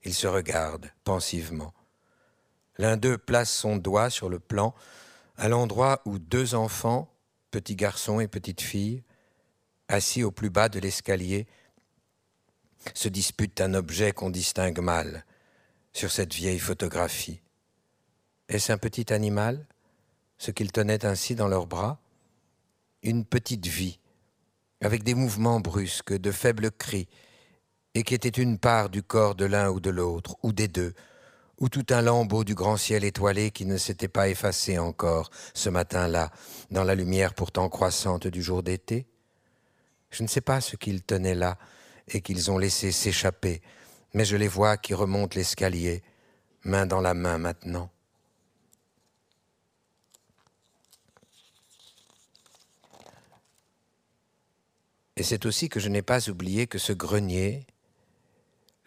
Ils 0.04 0.14
se 0.14 0.28
regardent 0.28 0.92
pensivement. 1.04 1.74
L'un 2.78 2.98
d'eux 2.98 3.18
place 3.18 3.52
son 3.52 3.78
doigt 3.78 4.10
sur 4.10 4.30
le 4.30 4.40
plan 4.40 4.74
à 5.38 5.50
l'endroit 5.50 6.02
où 6.06 6.20
deux 6.20 6.56
enfants, 6.56 7.12
petit 7.52 7.76
garçon 7.76 8.20
et 8.20 8.28
petite 8.28 8.62
fille, 8.62 9.04
assis 9.88 10.24
au 10.24 10.32
plus 10.32 10.50
bas 10.50 10.70
de 10.70 10.80
l'escalier, 10.80 11.48
se 12.94 13.10
disputent 13.10 13.62
un 13.62 13.74
objet 13.74 14.12
qu'on 14.12 14.30
distingue 14.30 14.80
mal 14.80 15.26
sur 15.94 16.12
cette 16.12 16.34
vieille 16.34 16.60
photographie. 16.60 17.42
Est-ce 18.50 18.72
un 18.72 18.78
petit 18.78 19.14
animal, 19.14 19.66
ce 20.38 20.52
qu'ils 20.52 20.72
tenaient 20.72 21.06
ainsi 21.06 21.36
dans 21.36 21.48
leurs 21.48 21.68
bras? 21.68 22.00
Une 23.04 23.26
petite 23.26 23.68
vie, 23.68 24.00
avec 24.84 25.04
des 25.04 25.16
mouvements 25.16 25.62
brusques, 25.62 26.14
de 26.14 26.32
faibles 26.32 26.70
cris, 26.70 27.08
et 27.96 28.04
qui 28.04 28.14
était 28.14 28.30
une 28.30 28.58
part 28.58 28.90
du 28.90 29.02
corps 29.02 29.34
de 29.34 29.46
l'un 29.46 29.70
ou 29.70 29.80
de 29.80 29.90
l'autre, 29.90 30.36
ou 30.44 30.52
des 30.52 30.68
deux, 30.68 30.94
ou 31.60 31.70
tout 31.70 31.86
un 31.92 32.02
lambeau 32.02 32.44
du 32.44 32.54
grand 32.54 32.76
ciel 32.76 33.06
étoilé 33.06 33.52
qui 33.52 33.66
ne 33.66 33.78
s'était 33.78 34.10
pas 34.10 34.28
effacé 34.28 34.78
encore 34.78 35.30
ce 35.54 35.70
matin-là, 35.70 36.32
dans 36.70 36.84
la 36.84 36.96
lumière 36.96 37.34
pourtant 37.34 37.70
croissante 37.70 38.28
du 38.28 38.44
jour 38.44 38.62
d'été 38.62 39.08
Je 40.12 40.24
ne 40.24 40.28
sais 40.28 40.42
pas 40.42 40.60
ce 40.60 40.76
qu'ils 40.76 41.04
tenaient 41.04 41.36
là 41.36 41.58
et 42.10 42.20
qu'ils 42.20 42.52
ont 42.52 42.58
laissé 42.58 42.92
s'échapper, 42.92 43.62
mais 44.14 44.26
je 44.26 44.36
les 44.36 44.50
vois 44.50 44.76
qui 44.76 44.94
remontent 44.94 45.38
l'escalier, 45.38 46.04
main 46.66 46.86
dans 46.86 47.02
la 47.02 47.14
main 47.14 47.38
maintenant. 47.38 47.90
Et 55.24 55.26
c'est 55.26 55.46
aussi 55.46 55.70
que 55.70 55.80
je 55.80 55.88
n'ai 55.88 56.02
pas 56.02 56.30
oublié 56.30 56.68
que 56.68 56.78
ce 56.78 56.92
grenier, 56.92 57.66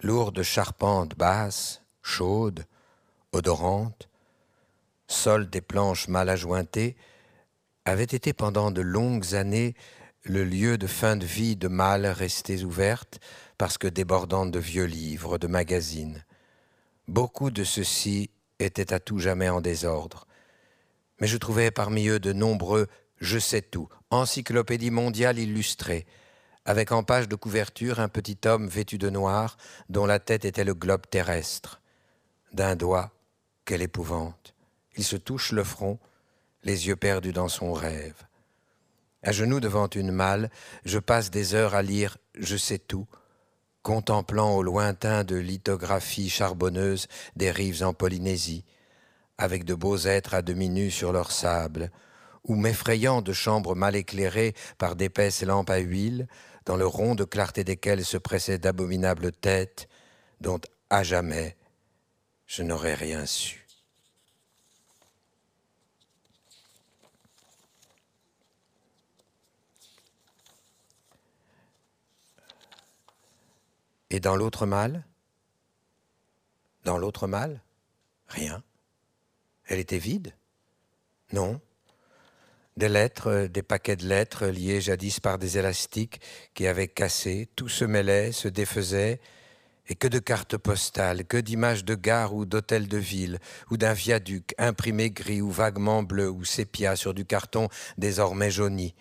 lourd 0.02 0.32
de 0.32 0.42
charpentes 0.42 1.16
basses, 1.16 1.80
chaude, 2.02 2.66
odorante, 3.32 4.10
sol 5.08 5.48
des 5.48 5.62
planches 5.62 6.08
mal 6.08 6.28
ajointées, 6.28 6.94
avait 7.86 8.04
été 8.04 8.34
pendant 8.34 8.70
de 8.70 8.82
longues 8.82 9.34
années 9.34 9.74
le 10.24 10.44
lieu 10.44 10.76
de 10.76 10.86
fin 10.86 11.16
de 11.16 11.24
vie 11.24 11.56
de 11.56 11.68
mâles 11.68 12.04
restées 12.04 12.64
ouvertes 12.64 13.18
parce 13.56 13.78
que 13.78 13.88
débordantes 13.88 14.50
de 14.50 14.58
vieux 14.58 14.84
livres, 14.84 15.38
de 15.38 15.46
magazines. 15.46 16.22
Beaucoup 17.08 17.50
de 17.50 17.64
ceux-ci 17.64 18.28
étaient 18.58 18.92
à 18.92 19.00
tout 19.00 19.20
jamais 19.20 19.48
en 19.48 19.62
désordre. 19.62 20.26
Mais 21.18 21.28
je 21.28 21.38
trouvais 21.38 21.70
parmi 21.70 22.08
eux 22.08 22.20
de 22.20 22.34
nombreux 22.34 22.88
Je 23.22 23.38
sais 23.38 23.62
tout, 23.62 23.88
encyclopédie 24.10 24.90
mondiale 24.90 25.38
illustrée, 25.38 26.04
avec 26.66 26.92
en 26.92 27.04
page 27.04 27.28
de 27.28 27.36
couverture 27.36 28.00
un 28.00 28.08
petit 28.08 28.38
homme 28.44 28.68
vêtu 28.68 28.98
de 28.98 29.08
noir 29.08 29.56
dont 29.88 30.04
la 30.04 30.18
tête 30.18 30.44
était 30.44 30.64
le 30.64 30.74
globe 30.74 31.06
terrestre 31.08 31.80
d'un 32.52 32.74
doigt, 32.74 33.12
quelle 33.64 33.82
épouvante. 33.82 34.54
Il 34.96 35.04
se 35.04 35.16
touche 35.16 35.52
le 35.52 35.62
front, 35.62 35.98
les 36.64 36.88
yeux 36.88 36.96
perdus 36.96 37.32
dans 37.32 37.48
son 37.48 37.72
rêve. 37.72 38.26
À 39.22 39.32
genoux 39.32 39.60
devant 39.60 39.88
une 39.88 40.10
malle, 40.10 40.50
je 40.84 40.98
passe 40.98 41.30
des 41.30 41.54
heures 41.54 41.74
à 41.74 41.82
lire 41.82 42.16
Je 42.34 42.56
sais 42.56 42.78
tout, 42.78 43.06
contemplant 43.82 44.56
au 44.56 44.62
lointain 44.62 45.22
de 45.22 45.36
lithographies 45.36 46.30
charbonneuses 46.30 47.08
des 47.36 47.50
rives 47.50 47.84
en 47.84 47.92
Polynésie, 47.92 48.64
avec 49.38 49.64
de 49.64 49.74
beaux 49.74 49.98
êtres 49.98 50.34
à 50.34 50.42
demi 50.42 50.68
nus 50.68 50.90
sur 50.90 51.12
leur 51.12 51.30
sable, 51.30 51.90
ou 52.44 52.54
m'effrayant 52.54 53.22
de 53.22 53.32
chambres 53.32 53.74
mal 53.74 53.96
éclairées 53.96 54.54
par 54.78 54.96
d'épaisses 54.96 55.42
lampes 55.42 55.70
à 55.70 55.78
huile, 55.78 56.26
dans 56.66 56.76
le 56.76 56.86
rond 56.86 57.14
de 57.14 57.24
clarté 57.24 57.64
desquelles 57.64 58.04
se 58.04 58.18
pressaient 58.18 58.58
d'abominables 58.58 59.32
têtes, 59.32 59.88
dont 60.40 60.60
à 60.90 61.02
jamais 61.02 61.56
je 62.46 62.62
n'aurais 62.62 62.94
rien 62.94 63.24
su. 63.24 63.66
Et 74.10 74.20
dans 74.20 74.36
l'autre 74.36 74.66
mal? 74.66 75.04
Dans 76.84 76.98
l'autre 76.98 77.26
mal? 77.26 77.60
Rien. 78.28 78.62
Elle 79.66 79.78
était 79.78 79.98
vide? 79.98 80.34
Non. 81.32 81.60
Des 82.76 82.90
lettres, 82.90 83.46
des 83.46 83.62
paquets 83.62 83.96
de 83.96 84.06
lettres 84.06 84.46
liés 84.46 84.82
jadis 84.82 85.18
par 85.18 85.38
des 85.38 85.56
élastiques 85.56 86.20
qui 86.52 86.66
avaient 86.66 86.88
cassé, 86.88 87.48
tout 87.56 87.70
se 87.70 87.86
mêlait, 87.86 88.32
se 88.32 88.48
défaisait, 88.48 89.18
et 89.88 89.94
que 89.94 90.08
de 90.08 90.18
cartes 90.18 90.56
postales, 90.58 91.24
que 91.24 91.36
d'images 91.38 91.84
de 91.84 91.94
gares 91.94 92.34
ou 92.34 92.44
d'hôtels 92.44 92.88
de 92.88 92.98
ville, 92.98 93.38
ou 93.70 93.78
d'un 93.78 93.92
viaduc 93.92 94.54
imprimé 94.58 95.10
gris 95.10 95.40
ou 95.40 95.50
vaguement 95.50 96.02
bleu 96.02 96.28
ou 96.28 96.44
sépia 96.44 96.96
sur 96.96 97.14
du 97.14 97.24
carton 97.24 97.68
désormais 97.96 98.50
jauni. 98.50 98.94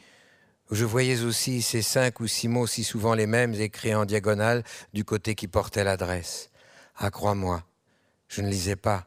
Je 0.72 0.86
voyais 0.86 1.24
aussi 1.24 1.62
ces 1.62 1.82
cinq 1.82 2.20
ou 2.22 2.28
six 2.28 2.48
mots 2.48 2.68
si 2.68 2.84
souvent 2.84 3.14
les 3.14 3.28
mêmes 3.28 3.54
écrits 3.56 3.94
en 3.94 4.06
diagonale 4.06 4.64
du 4.94 5.04
côté 5.04 5.36
qui 5.36 5.48
portait 5.48 5.84
l'adresse. 5.84 6.50
Ah, 6.98 7.12
crois-moi, 7.12 7.64
je 8.30 8.42
ne 8.42 8.50
lisais 8.50 8.76
pas. 8.76 9.06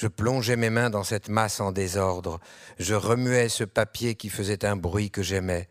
Je 0.00 0.06
plongeais 0.06 0.56
mes 0.56 0.70
mains 0.70 0.88
dans 0.88 1.04
cette 1.04 1.28
masse 1.28 1.60
en 1.60 1.72
désordre. 1.72 2.40
Je 2.78 2.94
remuais 2.94 3.50
ce 3.50 3.64
papier 3.64 4.14
qui 4.14 4.30
faisait 4.30 4.64
un 4.64 4.74
bruit 4.74 5.10
que 5.10 5.22
j'aimais. 5.22 5.68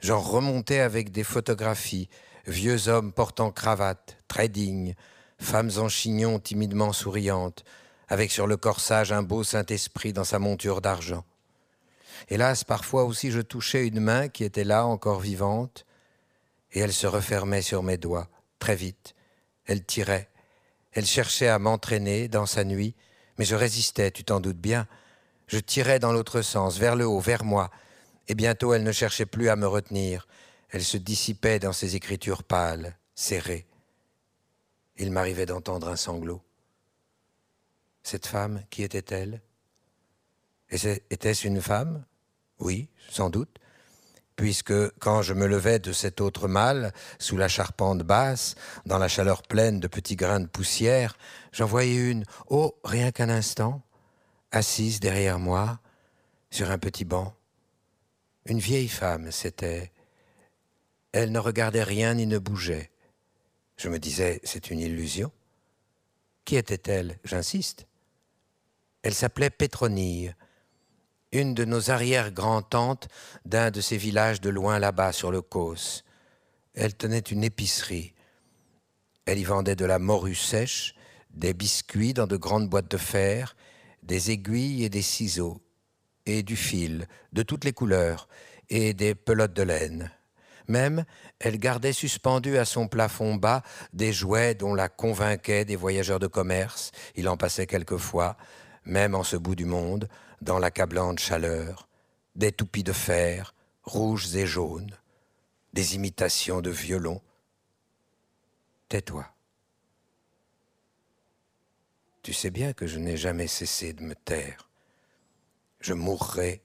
J'en 0.00 0.20
remontais 0.20 0.78
avec 0.78 1.12
des 1.12 1.22
photographies, 1.22 2.08
vieux 2.46 2.88
hommes 2.88 3.12
portant 3.12 3.50
cravate, 3.50 4.16
très 4.26 4.48
dignes, 4.48 4.94
femmes 5.38 5.70
en 5.76 5.90
chignon 5.90 6.38
timidement 6.38 6.94
souriantes, 6.94 7.62
avec 8.08 8.30
sur 8.30 8.46
le 8.46 8.56
corsage 8.56 9.12
un 9.12 9.22
beau 9.22 9.44
Saint-Esprit 9.44 10.14
dans 10.14 10.24
sa 10.24 10.38
monture 10.38 10.80
d'argent. 10.80 11.26
Hélas, 12.30 12.64
parfois 12.64 13.04
aussi 13.04 13.30
je 13.30 13.42
touchais 13.42 13.86
une 13.86 14.00
main 14.00 14.28
qui 14.28 14.44
était 14.44 14.64
là, 14.64 14.86
encore 14.86 15.20
vivante, 15.20 15.84
et 16.72 16.80
elle 16.80 16.94
se 16.94 17.06
refermait 17.06 17.60
sur 17.60 17.82
mes 17.82 17.98
doigts, 17.98 18.30
très 18.58 18.76
vite. 18.76 19.14
Elle 19.66 19.84
tirait, 19.84 20.30
elle 20.92 21.04
cherchait 21.04 21.48
à 21.48 21.58
m'entraîner 21.58 22.28
dans 22.28 22.46
sa 22.46 22.64
nuit, 22.64 22.94
mais 23.42 23.46
je 23.46 23.56
résistais, 23.56 24.12
tu 24.12 24.22
t'en 24.22 24.38
doutes 24.38 24.60
bien. 24.60 24.86
Je 25.48 25.58
tirais 25.58 25.98
dans 25.98 26.12
l'autre 26.12 26.42
sens, 26.42 26.78
vers 26.78 26.94
le 26.94 27.08
haut, 27.08 27.18
vers 27.18 27.42
moi, 27.42 27.72
et 28.28 28.36
bientôt 28.36 28.72
elle 28.72 28.84
ne 28.84 28.92
cherchait 28.92 29.26
plus 29.26 29.48
à 29.48 29.56
me 29.56 29.66
retenir, 29.66 30.28
elle 30.70 30.84
se 30.84 30.96
dissipait 30.96 31.58
dans 31.58 31.72
ses 31.72 31.96
écritures 31.96 32.44
pâles, 32.44 32.96
serrées. 33.16 33.66
Il 34.96 35.10
m'arrivait 35.10 35.44
d'entendre 35.44 35.88
un 35.88 35.96
sanglot. 35.96 36.40
Cette 38.04 38.28
femme, 38.28 38.62
qui 38.70 38.84
était-elle? 38.84 39.42
Était-ce 40.70 41.44
une 41.44 41.60
femme? 41.60 42.04
Oui, 42.60 42.88
sans 43.10 43.28
doute, 43.28 43.58
puisque 44.36 44.96
quand 45.00 45.22
je 45.22 45.34
me 45.34 45.48
levais 45.48 45.80
de 45.80 45.92
cet 45.92 46.20
autre 46.20 46.46
mal, 46.46 46.92
sous 47.18 47.36
la 47.36 47.48
charpente 47.48 48.04
basse, 48.04 48.54
dans 48.86 48.98
la 48.98 49.08
chaleur 49.08 49.42
pleine 49.42 49.80
de 49.80 49.88
petits 49.88 50.14
grains 50.14 50.38
de 50.38 50.46
poussière, 50.46 51.16
j'en 51.52 51.66
voyais 51.66 52.10
une, 52.10 52.24
oh, 52.48 52.74
rien 52.84 53.12
qu'un 53.12 53.28
instant, 53.28 53.82
assise 54.50 55.00
derrière 55.00 55.38
moi, 55.38 55.80
sur 56.50 56.70
un 56.70 56.78
petit 56.78 57.04
banc. 57.04 57.34
Une 58.46 58.58
vieille 58.58 58.88
femme, 58.88 59.30
c'était. 59.30 59.92
Elle 61.12 61.30
ne 61.30 61.38
regardait 61.38 61.82
rien 61.82 62.14
ni 62.14 62.26
ne 62.26 62.38
bougeait. 62.38 62.90
Je 63.76 63.88
me 63.88 63.98
disais, 63.98 64.40
c'est 64.44 64.70
une 64.70 64.80
illusion. 64.80 65.30
Qui 66.44 66.56
était-elle? 66.56 67.18
J'insiste. 67.24 67.86
Elle 69.02 69.14
s'appelait 69.14 69.50
Pétronille, 69.50 70.34
une 71.32 71.54
de 71.54 71.64
nos 71.64 71.90
arrière-grand-tantes 71.90 73.08
d'un 73.44 73.70
de 73.70 73.80
ces 73.80 73.96
villages 73.96 74.40
de 74.40 74.50
loin 74.50 74.78
là-bas 74.78 75.12
sur 75.12 75.30
le 75.30 75.42
Causse. 75.42 76.04
Elle 76.74 76.94
tenait 76.94 77.18
une 77.18 77.44
épicerie. 77.44 78.14
Elle 79.24 79.38
y 79.38 79.44
vendait 79.44 79.76
de 79.76 79.84
la 79.84 79.98
morue 79.98 80.34
sèche, 80.34 80.94
des 81.34 81.54
biscuits 81.54 82.14
dans 82.14 82.26
de 82.26 82.36
grandes 82.36 82.68
boîtes 82.68 82.90
de 82.90 82.96
fer, 82.96 83.56
des 84.02 84.30
aiguilles 84.30 84.84
et 84.84 84.88
des 84.88 85.02
ciseaux, 85.02 85.60
et 86.26 86.42
du 86.42 86.56
fil 86.56 87.06
de 87.32 87.42
toutes 87.42 87.64
les 87.64 87.72
couleurs, 87.72 88.28
et 88.68 88.94
des 88.94 89.14
pelotes 89.14 89.54
de 89.54 89.62
laine. 89.62 90.10
Même, 90.68 91.04
elle 91.40 91.58
gardait 91.58 91.92
suspendus 91.92 92.56
à 92.56 92.64
son 92.64 92.88
plafond 92.88 93.34
bas 93.34 93.62
des 93.92 94.12
jouets 94.12 94.54
dont 94.54 94.74
la 94.74 94.88
convainquaient 94.88 95.64
des 95.64 95.76
voyageurs 95.76 96.20
de 96.20 96.26
commerce, 96.26 96.92
il 97.14 97.28
en 97.28 97.36
passait 97.36 97.66
quelquefois, 97.66 98.36
même 98.84 99.14
en 99.14 99.24
ce 99.24 99.36
bout 99.36 99.54
du 99.54 99.64
monde, 99.64 100.08
dans 100.40 100.58
l'accablante 100.58 101.18
chaleur, 101.18 101.88
des 102.36 102.52
toupies 102.52 102.84
de 102.84 102.92
fer, 102.92 103.54
rouges 103.82 104.34
et 104.36 104.46
jaunes, 104.46 104.96
des 105.72 105.94
imitations 105.94 106.60
de 106.60 106.70
violons. 106.70 107.20
Tais-toi. 108.88 109.26
Tu 112.22 112.32
sais 112.32 112.50
bien 112.50 112.72
que 112.72 112.86
je 112.86 113.00
n'ai 113.00 113.16
jamais 113.16 113.48
cessé 113.48 113.92
de 113.92 114.02
me 114.02 114.14
taire. 114.14 114.68
Je 115.80 115.92
mourrai 115.92 116.62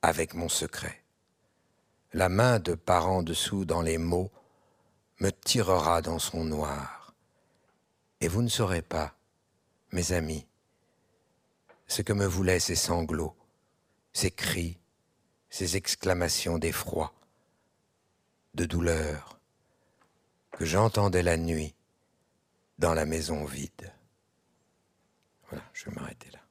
avec 0.00 0.32
mon 0.32 0.48
secret. 0.48 1.04
La 2.14 2.30
main 2.30 2.58
de 2.60 2.74
par 2.74 3.10
en 3.10 3.22
dessous 3.22 3.66
dans 3.66 3.82
les 3.82 3.98
mots 3.98 4.30
me 5.20 5.30
tirera 5.30 6.00
dans 6.00 6.18
son 6.18 6.44
noir. 6.44 7.14
Et 8.22 8.28
vous 8.28 8.40
ne 8.40 8.48
saurez 8.48 8.80
pas, 8.80 9.14
mes 9.92 10.12
amis, 10.12 10.46
ce 11.86 12.00
que 12.00 12.14
me 12.14 12.26
voulaient 12.26 12.60
ces 12.60 12.74
sanglots, 12.74 13.36
ces 14.14 14.30
cris, 14.30 14.78
ces 15.50 15.76
exclamations 15.76 16.56
d'effroi, 16.56 17.12
de 18.54 18.64
douleur, 18.64 19.38
que 20.52 20.64
j'entendais 20.64 21.22
la 21.22 21.36
nuit 21.36 21.74
dans 22.78 22.94
la 22.94 23.04
maison 23.04 23.44
vide. 23.44 23.92
Voilà, 25.54 25.70
je 25.72 25.84
vais 25.84 25.94
m'arrêter 25.94 26.30
là. 26.32 26.43